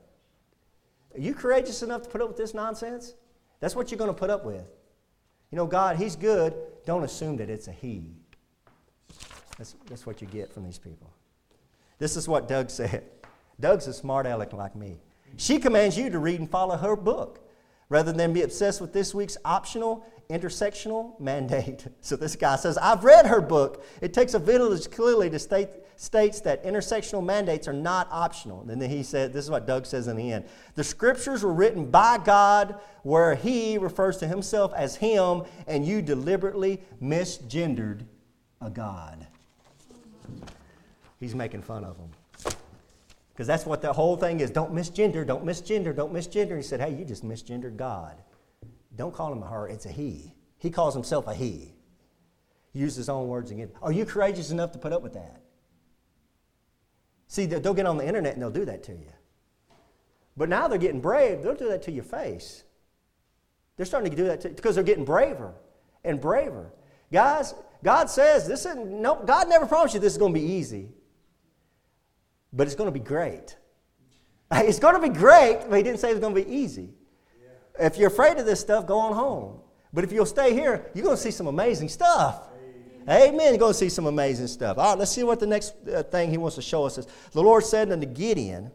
[1.16, 3.16] Are you courageous enough to put up with this nonsense?
[3.60, 4.64] That's what you're going to put up with.
[5.50, 6.54] You know, God, He's good.
[6.86, 8.04] Don't assume that it's a He.
[9.58, 11.12] That's, that's what you get from these people.
[11.98, 13.04] This is what Doug said.
[13.60, 15.00] Doug's a smart aleck like me.
[15.38, 17.50] She commands you to read and follow her book
[17.90, 21.88] rather than be obsessed with this week's optional intersectional mandate.
[22.02, 23.84] So this guy says, I've read her book.
[24.02, 25.70] It takes a village clearly to state
[26.04, 28.66] states that intersectional mandates are not optional.
[28.70, 30.44] And then he said, this is what Doug says in the end.
[30.76, 36.02] The scriptures were written by God where he refers to himself as him, and you
[36.02, 38.02] deliberately misgendered
[38.60, 39.26] a God.
[41.20, 42.10] He's making fun of them.
[43.34, 44.52] Because that's what the whole thing is.
[44.52, 46.58] Don't misgender, don't misgender, don't misgender.
[46.58, 48.18] He said, hey, you just misgendered God.
[48.96, 50.34] Don't call him a her, it's a he.
[50.60, 51.74] He calls himself a he.
[52.74, 53.70] He his own words again.
[53.82, 55.43] Are you courageous enough to put up with that?
[57.34, 59.12] See, they'll get on the internet and they'll do that to you.
[60.38, 61.42] But now they're getting brave.
[61.42, 62.64] They'll do that to your face.
[63.76, 65.54] They're starting to do that because they're getting braver
[66.04, 66.72] and braver.
[67.12, 70.46] Guys, God says this isn't, no, God never promised you this is going to be
[70.46, 70.94] easy
[72.54, 73.58] but it's going to be great.
[74.56, 76.94] It's going to be great, but he didn't say it was going to be easy.
[77.42, 77.88] Yeah.
[77.88, 79.62] If you're afraid of this stuff, go on home.
[79.92, 82.50] But if you'll stay here, you're going to see some amazing stuff.
[83.10, 83.54] Amen.
[83.54, 84.78] You're going to see some amazing stuff.
[84.78, 87.08] All right, let's see what the next uh, thing he wants to show us is.
[87.32, 88.72] The Lord said unto Gideon,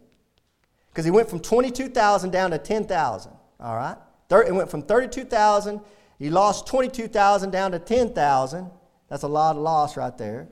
[0.90, 3.32] because he went from 22,000 down to 10,000.
[3.60, 3.96] All right?
[4.30, 5.80] It went from 32,000,
[6.18, 8.70] he lost 22,000 down to 10,000.
[9.08, 10.48] That's a lot of loss right there.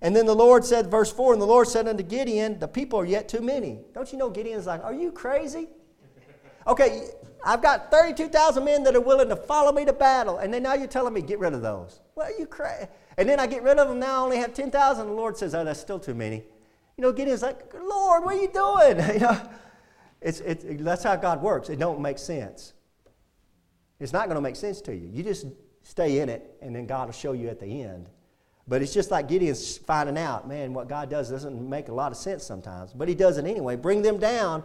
[0.00, 3.00] And then the Lord said, verse 4, and the Lord said unto Gideon, The people
[3.00, 3.80] are yet too many.
[3.94, 5.68] Don't you know Gideon's like, Are you crazy?
[6.66, 7.08] Okay,
[7.44, 10.74] I've got 32,000 men that are willing to follow me to battle, and then now
[10.74, 12.00] you're telling me get rid of those.
[12.14, 12.86] Well, you crazy.
[13.16, 15.06] And then I get rid of them, now I only have 10,000.
[15.06, 16.44] The Lord says, Oh, that's still too many.
[16.96, 19.14] You know, Gideon's like, Lord, what are you doing?
[19.14, 19.40] you know,
[20.20, 21.68] it's, it's, that's how God works.
[21.68, 22.74] It don't make sense.
[24.00, 25.08] It's not going to make sense to you.
[25.12, 25.46] You just
[25.82, 28.08] stay in it, and then God will show you at the end.
[28.66, 32.12] But it's just like Gideon's finding out, man, what God does doesn't make a lot
[32.12, 32.92] of sense sometimes.
[32.92, 33.76] But he does it anyway.
[33.76, 34.62] Bring them down.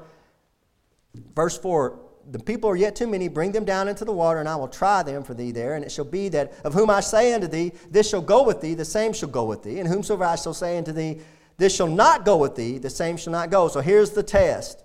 [1.36, 2.00] Verse 4
[2.32, 3.28] The people are yet too many.
[3.28, 5.76] Bring them down into the water, and I will try them for thee there.
[5.76, 8.62] And it shall be that of whom I say unto thee, This shall go with
[8.62, 9.80] thee, the same shall go with thee.
[9.80, 11.22] And whomsoever I shall say unto thee,
[11.58, 13.68] This shall not go with thee, the same shall not go.
[13.68, 14.84] So here's the test.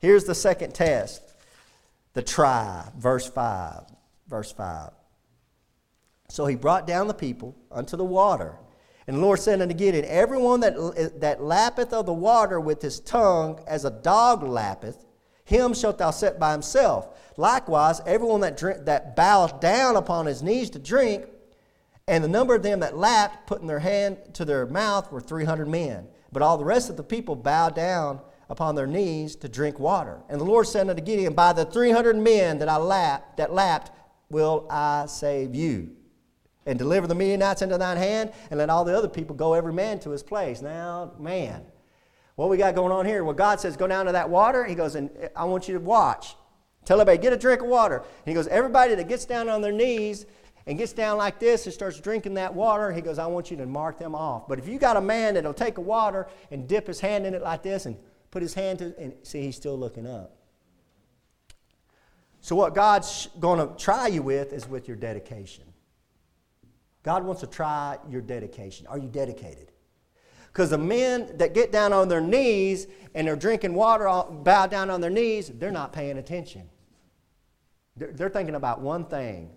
[0.00, 1.22] Here's the second test
[2.14, 2.88] the try.
[2.98, 3.84] Verse 5.
[4.28, 4.90] Verse 5.
[6.28, 8.56] So he brought down the people unto the water.
[9.06, 10.74] And the Lord said unto Gideon, Everyone that,
[11.20, 15.04] that lappeth of the water with his tongue as a dog lappeth,
[15.50, 17.08] him shalt thou set by himself.
[17.36, 21.26] Likewise, everyone that, drink, that bows down upon his knees to drink,
[22.06, 25.66] and the number of them that lapped, putting their hand to their mouth, were 300
[25.66, 26.06] men.
[26.30, 30.20] But all the rest of the people bowed down upon their knees to drink water.
[30.28, 33.90] And the Lord said unto Gideon, By the 300 men that I lapped, that lapped,
[34.30, 35.90] will I save you
[36.64, 39.72] and deliver the Midianites into thine hand, and let all the other people go every
[39.72, 40.62] man to his place.
[40.62, 41.64] Now, man,
[42.40, 43.22] what we got going on here?
[43.22, 44.64] Well, God says, go down to that water.
[44.64, 46.36] He goes, and I want you to watch.
[46.86, 47.98] Tell everybody, get a drink of water.
[47.98, 50.24] And he goes, everybody that gets down on their knees
[50.64, 53.58] and gets down like this and starts drinking that water, he goes, I want you
[53.58, 54.48] to mark them off.
[54.48, 57.34] But if you got a man that'll take a water and dip his hand in
[57.34, 57.94] it like this and
[58.30, 60.34] put his hand to, and see, he's still looking up.
[62.40, 65.64] So, what God's going to try you with is with your dedication.
[67.02, 68.86] God wants to try your dedication.
[68.86, 69.72] Are you dedicated?
[70.52, 74.90] Because the men that get down on their knees and they're drinking water, bow down
[74.90, 76.68] on their knees, they're not paying attention.
[77.96, 79.50] They're, they're thinking about one thing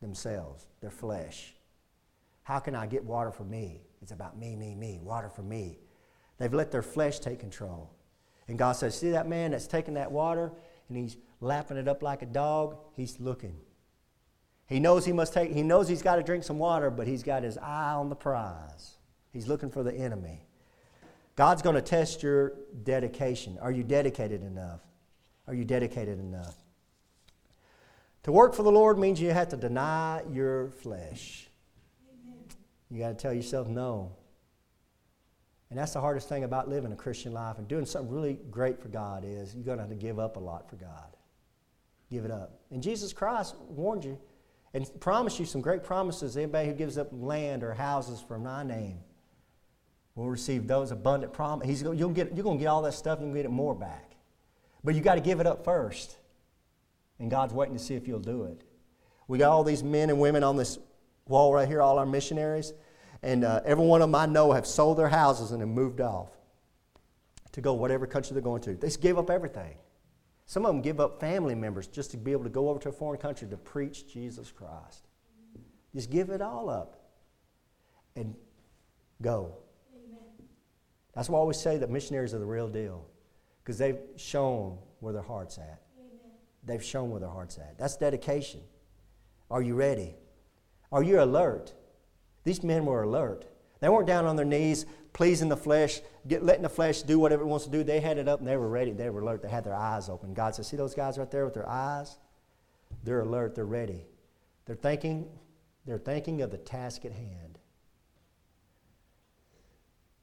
[0.00, 1.54] themselves, their flesh.
[2.42, 3.82] How can I get water for me?
[4.02, 5.78] It's about me, me, me, water for me.
[6.38, 7.90] They've let their flesh take control.
[8.48, 10.52] And God says, See that man that's taking that water
[10.88, 12.76] and he's lapping it up like a dog?
[12.96, 13.56] He's looking.
[14.66, 17.22] He knows he must take, he knows he's got to drink some water, but he's
[17.22, 18.96] got his eye on the prize.
[19.32, 20.46] He's looking for the enemy.
[21.36, 23.58] God's going to test your dedication.
[23.60, 24.80] Are you dedicated enough?
[25.46, 26.54] Are you dedicated enough?
[28.24, 31.48] To work for the Lord means you have to deny your flesh.
[32.90, 34.12] You got to tell yourself no.
[35.70, 38.82] And that's the hardest thing about living a Christian life and doing something really great
[38.82, 41.16] for God is you're going to have to give up a lot for God.
[42.10, 42.60] Give it up.
[42.72, 44.18] And Jesus Christ warned you
[44.74, 46.36] and promised you some great promises.
[46.36, 48.98] Anybody who gives up land or houses for my name
[50.14, 51.82] will receive those abundant promises.
[51.82, 54.12] You'll get, you're going to get all that stuff and get it more back.
[54.82, 56.16] But you got to give it up first.
[57.18, 58.62] And God's waiting to see if you'll do it.
[59.28, 60.78] We got all these men and women on this
[61.28, 62.72] wall right here, all our missionaries.
[63.22, 66.00] And uh, every one of them I know have sold their houses and have moved
[66.00, 66.30] off
[67.52, 68.74] to go whatever country they're going to.
[68.74, 69.76] They gave up everything.
[70.46, 72.88] Some of them give up family members just to be able to go over to
[72.88, 75.06] a foreign country to preach Jesus Christ.
[75.94, 76.96] Just give it all up
[78.16, 78.34] and
[79.22, 79.54] go.
[81.14, 83.06] That's why I always say that missionaries are the real deal
[83.62, 85.82] because they've shown where their heart's at.
[85.98, 86.32] Amen.
[86.64, 87.78] They've shown where their heart's at.
[87.78, 88.60] That's dedication.
[89.50, 90.14] Are you ready?
[90.92, 91.74] Are you alert?
[92.44, 93.44] These men were alert.
[93.80, 97.42] They weren't down on their knees, pleasing the flesh, get, letting the flesh do whatever
[97.42, 97.82] it wants to do.
[97.82, 98.92] They had it up and they were ready.
[98.92, 99.42] They were alert.
[99.42, 100.34] They had their eyes open.
[100.34, 102.18] God said, See those guys right there with their eyes?
[103.04, 103.54] They're alert.
[103.54, 104.04] They're ready.
[104.66, 105.28] They're thinking,
[105.86, 107.49] they're thinking of the task at hand.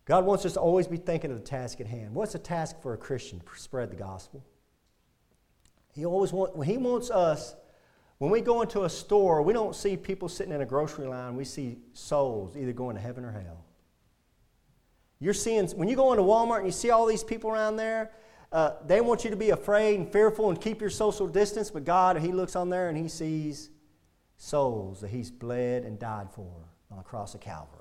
[0.07, 2.15] God wants us to always be thinking of the task at hand.
[2.15, 3.41] What's the task for a Christian?
[3.55, 4.43] Spread the gospel.
[5.93, 7.55] He always want, He wants us
[8.17, 11.35] when we go into a store, we don't see people sitting in a grocery line.
[11.35, 13.63] We see souls either going to heaven or hell.
[15.19, 18.11] You're seeing, when you go into Walmart and you see all these people around there,
[18.51, 21.85] uh, they want you to be afraid and fearful and keep your social distance, but
[21.85, 23.69] God, He looks on there and He sees
[24.37, 26.51] souls that He's bled and died for
[26.89, 27.76] on the cross of Calvary.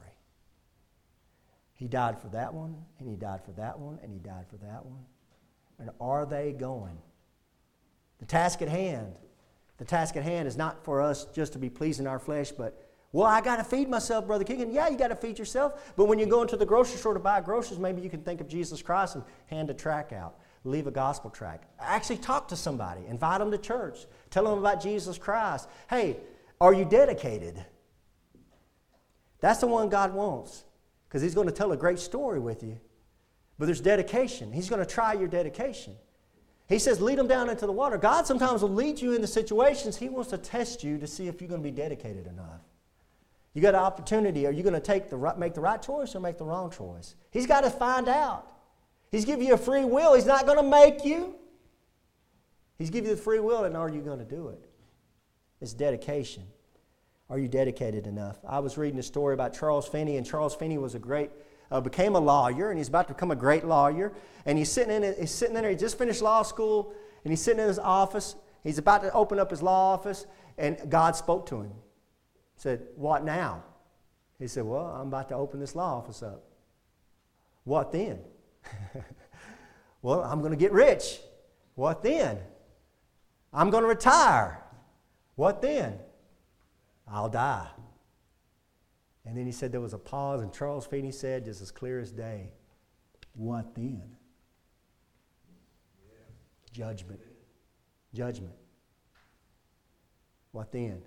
[1.76, 4.56] He died for that one, and He died for that one, and He died for
[4.56, 5.04] that one.
[5.78, 6.98] And are they going?
[8.18, 9.16] The task at hand
[9.78, 12.82] the task at hand is not for us just to be pleasing our flesh, but,
[13.12, 14.62] well, I got to feed myself, Brother King.
[14.62, 15.92] And yeah, you got to feed yourself.
[15.96, 18.40] But when you go into the grocery store to buy groceries, maybe you can think
[18.40, 20.38] of Jesus Christ and hand a track out.
[20.64, 21.62] Leave a gospel track.
[21.78, 23.02] Actually, talk to somebody.
[23.06, 24.06] Invite them to church.
[24.30, 25.68] Tell them about Jesus Christ.
[25.88, 26.16] Hey,
[26.60, 27.64] are you dedicated?
[29.40, 30.64] That's the one God wants
[31.08, 32.78] because He's going to tell a great story with you.
[33.58, 34.52] But there's dedication.
[34.52, 35.94] He's going to try your dedication.
[36.68, 37.96] He says, lead them down into the water.
[37.96, 41.40] God sometimes will lead you into situations He wants to test you to see if
[41.40, 42.60] you're going to be dedicated enough.
[43.54, 44.46] You got an opportunity.
[44.46, 46.70] Are you going to take the right, make the right choice or make the wrong
[46.70, 47.14] choice?
[47.30, 48.52] He's got to find out.
[49.10, 50.14] He's giving you a free will.
[50.14, 51.34] He's not going to make you.
[52.76, 54.68] He's giving you the free will, and are you going to do it?
[55.62, 56.42] It's dedication.
[57.28, 58.38] Are you dedicated enough?
[58.46, 61.30] I was reading a story about Charles Finney, and Charles Finney was a great
[61.70, 64.12] uh, became a lawyer, and he's about to become a great lawyer.
[64.44, 65.70] And he's sitting in, he's sitting in there.
[65.70, 66.92] He just finished law school,
[67.24, 68.36] and he's sitting in his office.
[68.62, 70.26] He's about to open up his law office,
[70.58, 71.72] and God spoke to him.
[72.56, 73.64] Said, "What now?"
[74.38, 76.44] He said, "Well, I'm about to open this law office up."
[77.64, 78.20] What then?
[80.02, 81.18] well, I'm going to get rich.
[81.74, 82.38] What then?
[83.52, 84.62] I'm going to retire.
[85.34, 85.98] What then?
[87.08, 87.68] I'll die.
[89.24, 91.98] And then he said there was a pause, and Charles Finney said, just as clear
[91.98, 92.52] as day,
[93.34, 94.16] What then?
[96.72, 97.20] Judgment.
[98.14, 98.54] Judgment.
[100.52, 101.02] What then?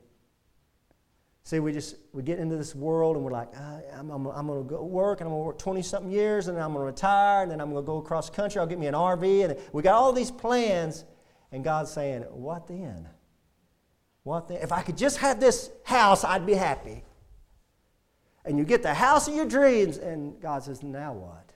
[1.43, 4.45] See, we just we get into this world and we're like, ah, I'm, I'm, I'm
[4.45, 6.73] going to go work and I'm going to work 20 something years and then I'm
[6.73, 8.59] going to retire and then I'm going to go across the country.
[8.59, 9.45] I'll get me an RV.
[9.45, 11.05] And we got all these plans.
[11.51, 13.07] And God's saying, What then?
[14.49, 17.03] If I could just have this house, I'd be happy
[18.49, 21.51] and you get the house of your dreams, and God says, now what?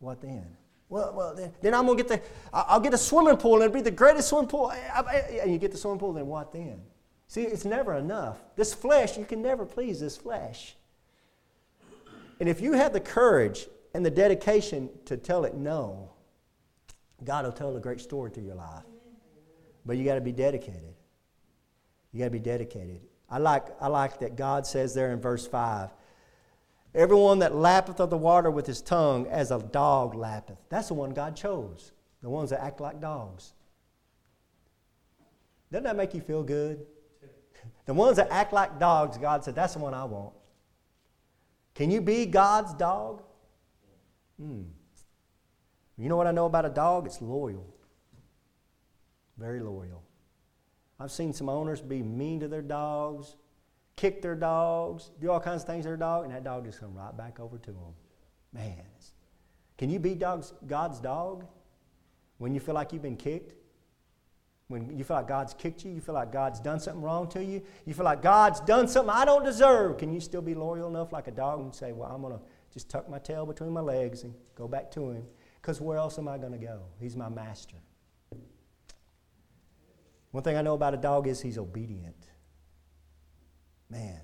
[0.00, 0.44] What then?
[0.90, 2.20] Well, well then, then I'm going to get the,
[2.52, 4.70] I'll get a swimming pool, and it'll be the greatest swimming pool.
[4.70, 6.82] And you get the swimming pool, then what then?
[7.28, 8.36] See, it's never enough.
[8.56, 10.76] This flesh, you can never please this flesh.
[12.40, 16.10] And if you have the courage and the dedication to tell it no,
[17.24, 18.84] God will tell a great story to your life.
[19.86, 20.94] But you got to be dedicated.
[22.14, 23.00] You got to be dedicated.
[23.28, 25.90] I like, I like that God says there in verse 5
[26.94, 30.58] Everyone that lappeth of the water with his tongue as a dog lappeth.
[30.68, 31.90] That's the one God chose.
[32.22, 33.52] The ones that act like dogs.
[35.72, 36.86] Doesn't that make you feel good?
[37.86, 40.32] The ones that act like dogs, God said, that's the one I want.
[41.74, 43.22] Can you be God's dog?
[44.40, 44.62] Hmm.
[45.98, 47.04] You know what I know about a dog?
[47.04, 47.66] It's loyal.
[49.36, 50.02] Very loyal.
[50.98, 53.36] I've seen some owners be mean to their dogs,
[53.96, 56.80] kick their dogs, do all kinds of things to their dog, and that dog just
[56.80, 57.94] come right back over to them.
[58.52, 58.84] Man,
[59.76, 61.46] can you be dogs, God's dog
[62.38, 63.54] when you feel like you've been kicked?
[64.68, 67.44] When you feel like God's kicked you, you feel like God's done something wrong to
[67.44, 69.98] you, you feel like God's done something I don't deserve.
[69.98, 72.40] Can you still be loyal enough like a dog and say, Well, I'm going to
[72.72, 75.24] just tuck my tail between my legs and go back to him?
[75.60, 76.80] Because where else am I going to go?
[76.98, 77.76] He's my master.
[80.34, 82.16] One thing I know about a dog is he's obedient.
[83.88, 84.18] Man,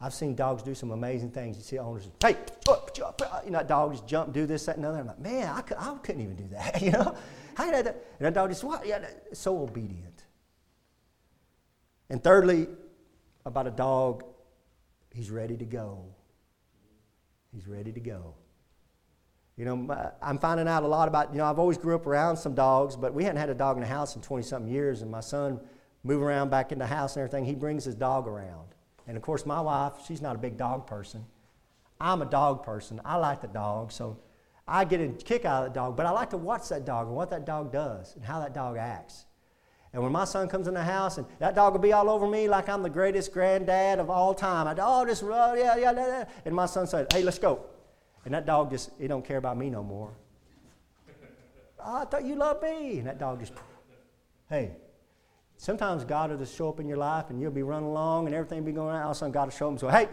[0.00, 1.58] I've seen dogs do some amazing things.
[1.58, 4.78] You see owners, hey, uh, up, up, uh, you know, dogs jump, do this, that,
[4.78, 5.00] and other.
[5.00, 7.14] I'm like, man, I, could, I couldn't even do that, you know?
[7.56, 8.06] How did that?
[8.18, 8.86] And that dog just, what?
[8.86, 10.24] Yeah, so obedient.
[12.08, 12.66] And thirdly,
[13.44, 14.24] about a dog,
[15.12, 16.06] he's ready to go.
[17.52, 18.34] He's ready to go.
[19.56, 22.06] You know, uh, I'm finding out a lot about, you know, I've always grew up
[22.06, 24.70] around some dogs, but we hadn't had a dog in the house in 20 something
[24.70, 25.00] years.
[25.00, 25.60] And my son
[26.02, 28.68] moving around back in the house and everything, he brings his dog around.
[29.06, 31.24] And of course, my wife, she's not a big dog person.
[31.98, 33.00] I'm a dog person.
[33.04, 34.18] I like the dog, so
[34.68, 37.06] I get a kick out of the dog, but I like to watch that dog
[37.06, 39.24] and what that dog does and how that dog acts.
[39.94, 42.26] And when my son comes in the house and that dog will be all over
[42.26, 44.66] me like I'm the greatest granddad of all time.
[44.66, 46.24] I oh, oh, yeah, yeah, yeah.
[46.44, 47.64] And my son said, hey, let's go.
[48.26, 50.10] And that dog just, he don't care about me no more.
[51.78, 52.98] oh, I thought you loved me.
[52.98, 53.52] And that dog just,
[54.50, 54.72] hey.
[55.56, 58.34] Sometimes God will just show up in your life and you'll be running along and
[58.34, 59.00] everything will be going on.
[59.00, 60.08] All of a sudden, God will show him, say, hey,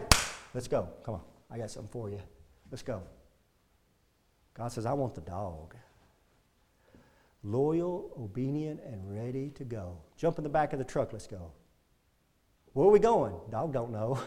[0.54, 0.88] let's go.
[1.02, 1.20] Come on.
[1.50, 2.20] I got something for you.
[2.70, 3.02] Let's go.
[4.54, 5.74] God says, I want the dog.
[7.42, 9.98] Loyal, obedient, and ready to go.
[10.16, 11.12] Jump in the back of the truck.
[11.12, 11.50] Let's go.
[12.74, 13.34] Where are we going?
[13.50, 14.20] Dog don't know.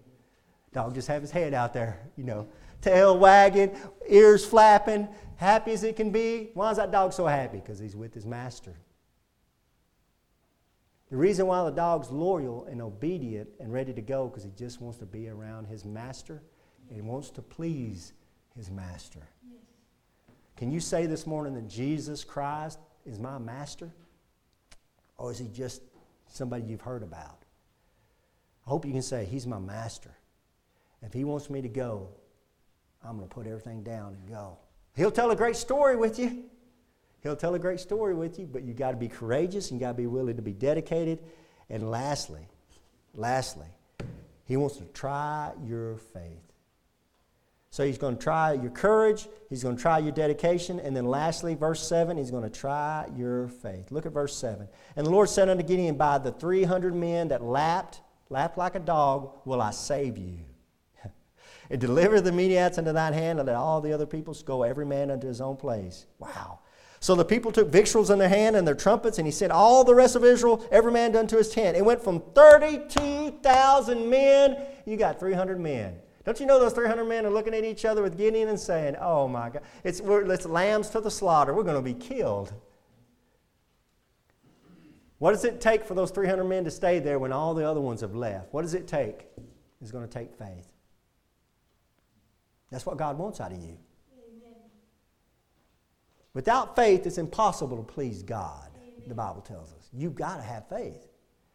[0.72, 2.46] Dog just have his head out there, you know
[2.80, 3.76] tail wagging,
[4.08, 6.50] ears flapping, happy as it can be.
[6.54, 7.58] Why is that dog so happy?
[7.58, 8.74] Because he's with his master.
[11.10, 14.80] The reason why the dog's loyal and obedient and ready to go because he just
[14.80, 16.42] wants to be around his master
[16.88, 18.12] and he wants to please
[18.56, 19.28] his master.
[19.48, 19.60] Yes.
[20.56, 23.92] Can you say this morning that Jesus Christ is my master?
[25.16, 25.82] Or is he just
[26.26, 27.38] somebody you've heard about?
[28.66, 30.10] I hope you can say, He's my master.
[31.02, 32.08] If he wants me to go,
[33.04, 34.58] I'm going to put everything down and go.
[34.96, 36.44] He'll tell a great story with you.
[37.22, 39.84] He'll tell a great story with you, but you got to be courageous and you
[39.84, 41.18] got to be willing to be dedicated.
[41.68, 42.46] And lastly,
[43.14, 43.66] lastly,
[44.44, 46.42] he wants to try your faith.
[47.70, 51.04] So he's going to try your courage, he's going to try your dedication, and then
[51.04, 53.90] lastly, verse 7, he's going to try your faith.
[53.90, 54.66] Look at verse 7.
[54.94, 58.80] And the Lord said unto Gideon, By the 300 men that lapped, lapped like a
[58.80, 60.38] dog, will I save you
[61.70, 64.86] and deliver the Midianites into thine hand, and let all the other peoples go, every
[64.86, 66.06] man unto his own place.
[66.18, 66.60] Wow.
[67.00, 69.84] So the people took victuals in their hand and their trumpets, and he sent all
[69.84, 71.76] the rest of Israel, every man unto his tent.
[71.76, 74.56] It went from 32,000 men,
[74.86, 75.96] you got 300 men.
[76.24, 78.96] Don't you know those 300 men are looking at each other with Gideon and saying,
[79.00, 81.54] Oh my God, it's, it's lambs to the slaughter.
[81.54, 82.52] We're going to be killed.
[85.18, 87.80] What does it take for those 300 men to stay there when all the other
[87.80, 88.52] ones have left?
[88.52, 89.26] What does it take?
[89.80, 90.66] It's going to take faith.
[92.70, 93.78] That's what God wants out of you.
[94.12, 94.54] Amen.
[96.34, 99.08] Without faith, it's impossible to please God, Amen.
[99.08, 99.88] the Bible tells us.
[99.92, 101.06] You've got to have faith.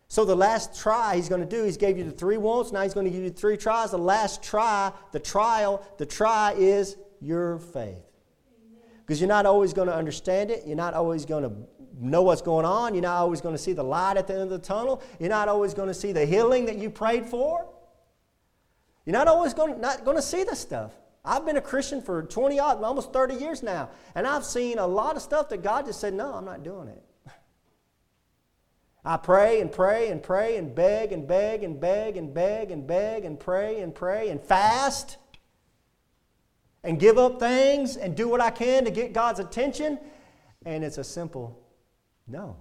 [0.08, 2.82] So the last try he's going to do, he's gave you the three wants, now
[2.82, 3.92] he's going to give you three tries.
[3.92, 8.04] The last try, the trial, the try is your faith.
[9.00, 10.64] Because you're not always going to understand it.
[10.66, 11.52] You're not always going to
[11.98, 12.94] know what's going on.
[12.94, 15.02] You're not always going to see the light at the end of the tunnel.
[15.20, 17.68] You're not always going to see the healing that you prayed for.
[19.06, 20.92] You're not always going, not going to see the stuff.
[21.24, 24.88] I've been a Christian for 20 odd, almost 30 years now, and I've seen a
[24.88, 27.04] lot of stuff that God just said, No, I'm not doing it.
[29.06, 32.86] I pray and pray and pray and beg and beg and beg and beg and
[32.86, 35.18] beg and pray and pray and fast
[36.84, 40.00] and give up things and do what I can to get God's attention,
[40.66, 41.60] and it's a simple
[42.28, 42.58] no.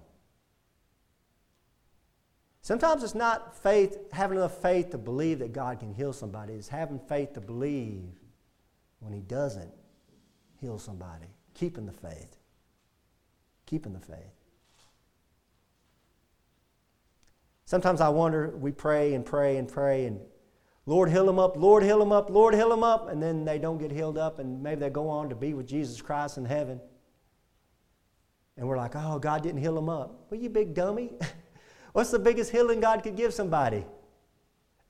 [2.63, 6.53] Sometimes it's not faith, having enough faith to believe that God can heal somebody.
[6.53, 8.03] It's having faith to believe
[9.01, 9.71] when he doesn't
[10.59, 11.27] heal somebody.
[11.53, 12.37] Keeping the faith.
[13.65, 14.33] Keeping the faith.
[17.65, 20.19] Sometimes I wonder, we pray and pray and pray and
[20.87, 23.59] Lord, heal them up, Lord, heal them up, Lord, heal them up, and then they
[23.59, 26.45] don't get healed up, and maybe they go on to be with Jesus Christ in
[26.45, 26.81] heaven.
[28.57, 30.25] And we're like, oh, God didn't heal them up.
[30.29, 31.13] Well, you big dummy.
[31.93, 33.85] What's the biggest healing God could give somebody?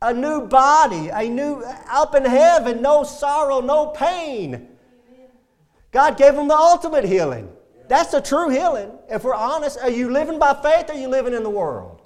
[0.01, 4.67] A new body, a new, up in heaven, no sorrow, no pain.
[5.91, 7.49] God gave them the ultimate healing.
[7.87, 8.91] That's the true healing.
[9.09, 12.01] If we're honest, are you living by faith or are you living in the world?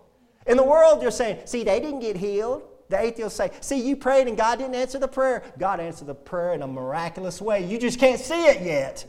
[0.47, 2.63] In the world, you're saying, see, they didn't get healed.
[2.89, 5.43] The atheists say, see, you prayed and God didn't answer the prayer.
[5.57, 7.65] God answered the prayer in a miraculous way.
[7.65, 9.05] You just can't see it yet.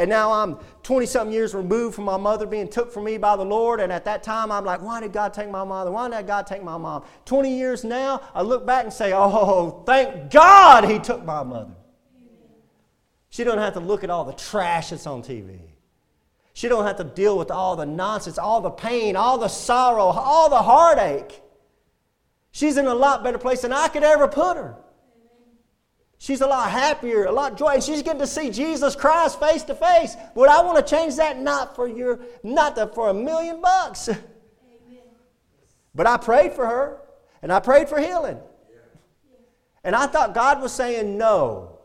[0.00, 3.34] And now I'm 20 something years removed from my mother being took from me by
[3.34, 3.80] the Lord.
[3.80, 5.90] And at that time, I'm like, why did God take my mother?
[5.90, 7.04] Why did God take my mom?
[7.24, 11.74] 20 years now, I look back and say, oh, thank God he took my mother.
[13.30, 15.58] She don't have to look at all the trash that's on TV.
[16.54, 20.06] She don't have to deal with all the nonsense, all the pain, all the sorrow,
[20.06, 21.42] all the heartache.
[22.52, 24.76] She's in a lot better place than I could ever put her.
[26.18, 29.62] She's a lot happier, a lot joy, and she's getting to see Jesus Christ face
[29.64, 30.16] to face.
[30.34, 34.08] Would I want to change that not for your, not for a million bucks.
[34.08, 34.18] Amen.
[35.94, 37.00] But I prayed for her.
[37.42, 38.38] And I prayed for healing.
[39.84, 41.78] And I thought God was saying no.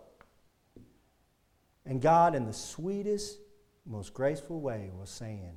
[1.85, 3.37] And God, in the sweetest,
[3.85, 5.53] most graceful way, was saying,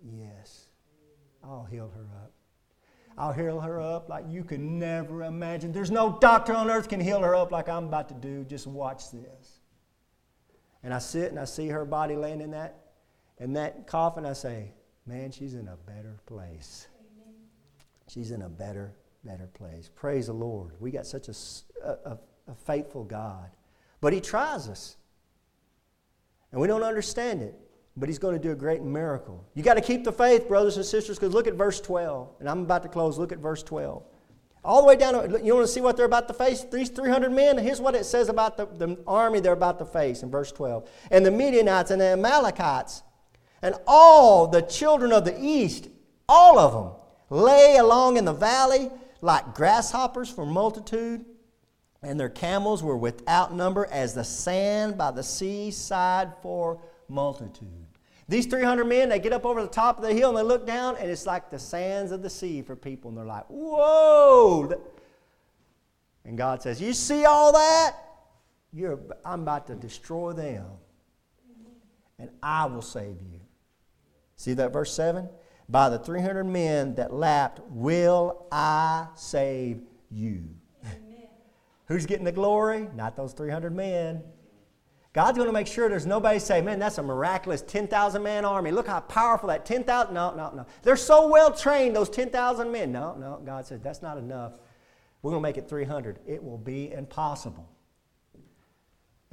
[0.00, 0.68] Yes,
[1.42, 2.17] I'll heal her up.
[3.18, 5.72] I'll heal her up like you can never imagine.
[5.72, 8.44] There's no doctor on earth can heal her up like I'm about to do.
[8.44, 9.58] Just watch this.
[10.84, 12.78] And I sit and I see her body laying in that
[13.38, 14.24] in that coffin.
[14.24, 14.70] I say,
[15.04, 16.86] man, she's in a better place.
[18.06, 18.94] She's in a better,
[19.24, 19.90] better place.
[19.92, 20.74] Praise the Lord.
[20.78, 21.34] We got such a,
[21.84, 23.50] a, a faithful God.
[24.00, 24.96] But He tries us.
[26.52, 27.54] And we don't understand it
[27.98, 29.44] but he's going to do a great miracle.
[29.54, 32.28] You got to keep the faith, brothers and sisters, because look at verse 12.
[32.40, 33.18] And I'm about to close.
[33.18, 34.02] Look at verse 12.
[34.64, 36.64] All the way down, you want to see what they're about to face?
[36.64, 40.22] These 300 men, here's what it says about the, the army they're about to face
[40.22, 40.88] in verse 12.
[41.10, 43.02] And the Midianites and the Amalekites
[43.62, 45.88] and all the children of the east,
[46.28, 46.92] all of them,
[47.30, 48.90] lay along in the valley
[49.20, 51.24] like grasshoppers for multitude,
[52.02, 57.87] and their camels were without number as the sand by the seaside for multitude.
[58.28, 60.66] These 300 men, they get up over the top of the hill and they look
[60.66, 63.08] down, and it's like the sands of the sea for people.
[63.08, 64.70] And they're like, whoa!
[66.26, 67.96] And God says, You see all that?
[68.70, 70.66] You're, I'm about to destroy them,
[72.18, 73.40] and I will save you.
[74.36, 75.26] See that verse 7?
[75.70, 80.44] By the 300 men that lapped, will I save you.
[81.86, 82.88] Who's getting the glory?
[82.94, 84.22] Not those 300 men.
[85.18, 88.70] God's going to make sure there's nobody say, man, that's a miraculous 10,000 man army.
[88.70, 90.14] Look how powerful that 10,000.
[90.14, 90.64] No, no, no.
[90.84, 92.92] They're so well trained, those 10,000 men.
[92.92, 93.42] No, no.
[93.44, 94.60] God says, that's not enough.
[95.20, 96.20] We're going to make it 300.
[96.24, 97.68] It will be impossible.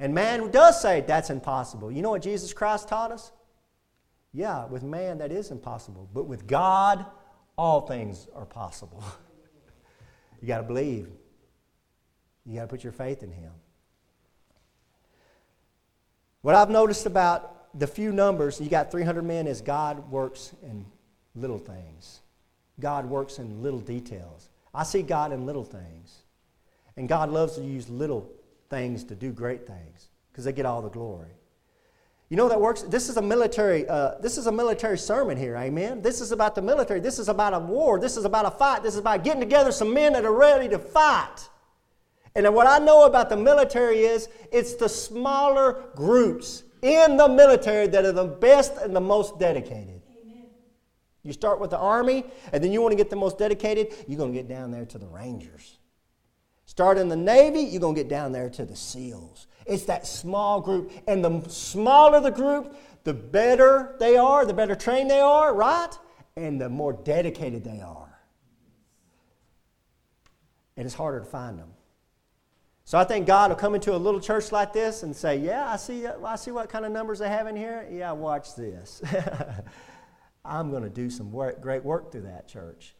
[0.00, 1.92] And man does say that's impossible.
[1.92, 3.30] You know what Jesus Christ taught us?
[4.32, 6.10] Yeah, with man that is impossible.
[6.12, 7.06] But with God,
[7.56, 9.04] all things are possible.
[10.42, 11.10] you got to believe.
[12.44, 13.52] You got to put your faith in Him.
[16.46, 20.86] What I've noticed about the few numbers, you got 300 men, is God works in
[21.34, 22.20] little things.
[22.78, 24.48] God works in little details.
[24.72, 26.22] I see God in little things.
[26.96, 28.30] And God loves to use little
[28.70, 31.32] things to do great things because they get all the glory.
[32.28, 32.82] You know that works.
[32.82, 33.88] This is a military.
[33.88, 35.56] Uh, this is a military sermon here.
[35.56, 36.00] Amen.
[36.00, 37.00] This is about the military.
[37.00, 37.98] This is about a war.
[37.98, 38.84] This is about a fight.
[38.84, 41.48] This is about getting together some men that are ready to fight.
[42.36, 47.86] And what I know about the military is it's the smaller groups in the military
[47.86, 50.02] that are the best and the most dedicated.
[50.22, 50.44] Amen.
[51.22, 54.18] You start with the Army, and then you want to get the most dedicated, you're
[54.18, 55.78] going to get down there to the Rangers.
[56.66, 59.46] Start in the Navy, you're going to get down there to the SEALs.
[59.64, 60.92] It's that small group.
[61.08, 65.98] And the smaller the group, the better they are, the better trained they are, right?
[66.36, 68.20] And the more dedicated they are.
[70.76, 71.70] And it's harder to find them.
[72.86, 75.68] So I think God will come into a little church like this and say, "Yeah,
[75.68, 76.06] I see.
[76.06, 77.84] I see what kind of numbers they have in here.
[77.90, 79.02] Yeah, watch this.
[80.44, 82.94] I'm going to do some work, great work through that church."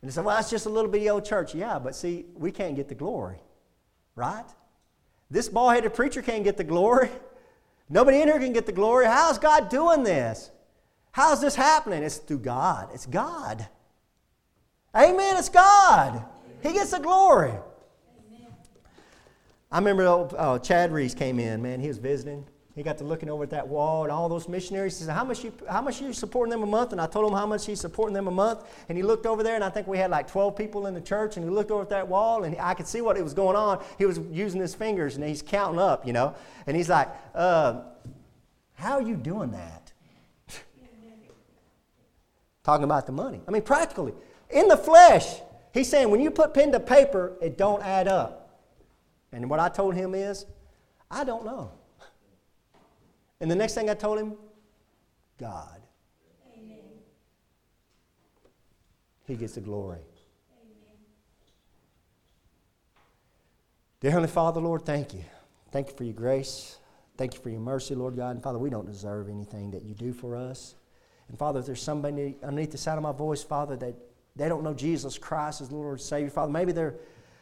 [0.00, 2.50] And they say, "Well, it's just a little bitty old church." Yeah, but see, we
[2.50, 3.40] can't get the glory,
[4.16, 4.46] right?
[5.30, 7.10] This bald-headed preacher can't get the glory.
[7.90, 9.04] Nobody in here can get the glory.
[9.04, 10.50] How's God doing this?
[11.12, 12.02] How's this happening?
[12.02, 12.88] It's through God.
[12.94, 13.68] It's God.
[14.96, 15.36] Amen.
[15.36, 16.24] It's God.
[16.62, 17.52] He gets the glory.
[19.70, 22.44] I remember uh, Chad Reese came in, man, he was visiting.
[22.74, 24.98] He got to looking over at that wall and all those missionaries.
[24.98, 26.92] He said, How much you how much you supporting them a month?
[26.92, 28.64] And I told him how much he's supporting them a month.
[28.88, 31.00] And he looked over there, and I think we had like 12 people in the
[31.00, 33.34] church, and he looked over at that wall, and I could see what it was
[33.34, 33.84] going on.
[33.98, 36.34] He was using his fingers and he's counting up, you know.
[36.66, 37.82] And he's like, uh,
[38.74, 39.92] How are you doing that?
[42.64, 43.40] Talking about the money.
[43.46, 44.14] I mean, practically.
[44.48, 45.26] In the flesh,
[45.74, 48.39] he's saying when you put pen to paper, it don't add up.
[49.32, 50.46] And what I told him is,
[51.10, 51.72] I don't know.
[53.40, 54.34] And the next thing I told him,
[55.38, 55.80] God.
[56.54, 56.78] Amen.
[59.26, 60.00] He gets the glory.
[60.52, 60.98] Amen.
[64.00, 65.24] Dear Heavenly Father, Lord, thank you.
[65.72, 66.76] Thank you for your grace.
[67.16, 68.30] Thank you for your mercy, Lord God.
[68.30, 70.74] And Father, we don't deserve anything that you do for us.
[71.28, 73.94] And Father, if there's somebody underneath the sound of my voice, Father, that
[74.36, 76.96] they don't know Jesus Christ as Lord and Savior, Father, maybe they're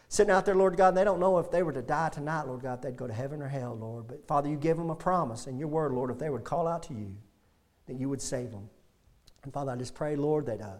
[0.08, 2.42] sitting out there, Lord God, and they don't know if they were to die tonight,
[2.46, 4.08] Lord God, they'd go to heaven or hell, Lord.
[4.08, 6.66] But Father, you give them a promise in your word, Lord, if they would call
[6.66, 7.14] out to you,
[7.86, 8.68] that you would save them.
[9.44, 10.78] And Father, I just pray, Lord, that uh,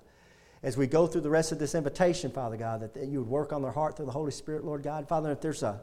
[0.62, 3.28] as we go through the rest of this invitation, Father God, that, that you would
[3.28, 5.08] work on their heart through the Holy Spirit, Lord God.
[5.08, 5.80] Father, if there's a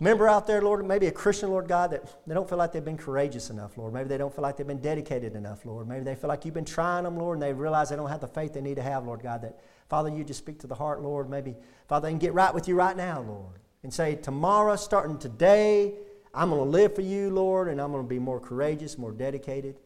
[0.00, 2.84] member out there, Lord, maybe a Christian, Lord God, that they don't feel like they've
[2.84, 3.92] been courageous enough, Lord.
[3.92, 5.86] Maybe they don't feel like they've been dedicated enough, Lord.
[5.86, 8.20] Maybe they feel like you've been trying them, Lord, and they realize they don't have
[8.20, 10.74] the faith they need to have, Lord God, that, Father, you just speak to the
[10.74, 11.28] heart, Lord.
[11.28, 11.54] Maybe,
[11.86, 15.94] Father, they can get right with you right now, Lord, and say, tomorrow, starting today,
[16.32, 19.12] I'm going to live for you, Lord, and I'm going to be more courageous, more
[19.12, 19.76] dedicated.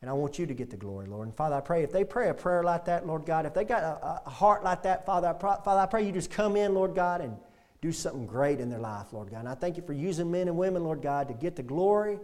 [0.00, 1.26] And I want you to get the glory, Lord.
[1.26, 3.64] And Father, I pray if they pray a prayer like that, Lord God, if they
[3.64, 6.72] got a, a heart like that, Father I, Father, I pray you just come in,
[6.72, 7.36] Lord God, and
[7.80, 9.40] do something great in their life, Lord God.
[9.40, 12.18] And I thank you for using men and women, Lord God, to get the glory.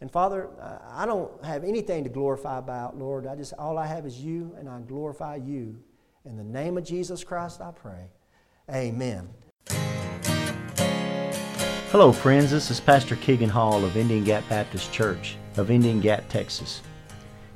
[0.00, 0.48] And Father,
[0.90, 3.26] I don't have anything to glorify about, Lord.
[3.26, 5.78] I just all I have is you, and I glorify you.
[6.24, 8.10] In the name of Jesus Christ, I pray.
[8.70, 9.28] Amen.
[11.92, 12.50] Hello, friends.
[12.50, 16.82] This is Pastor Keegan Hall of Indian Gap Baptist Church of Indian Gap, Texas.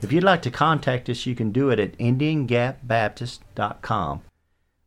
[0.03, 4.22] If you'd like to contact us, you can do it at IndianGapBaptist.com.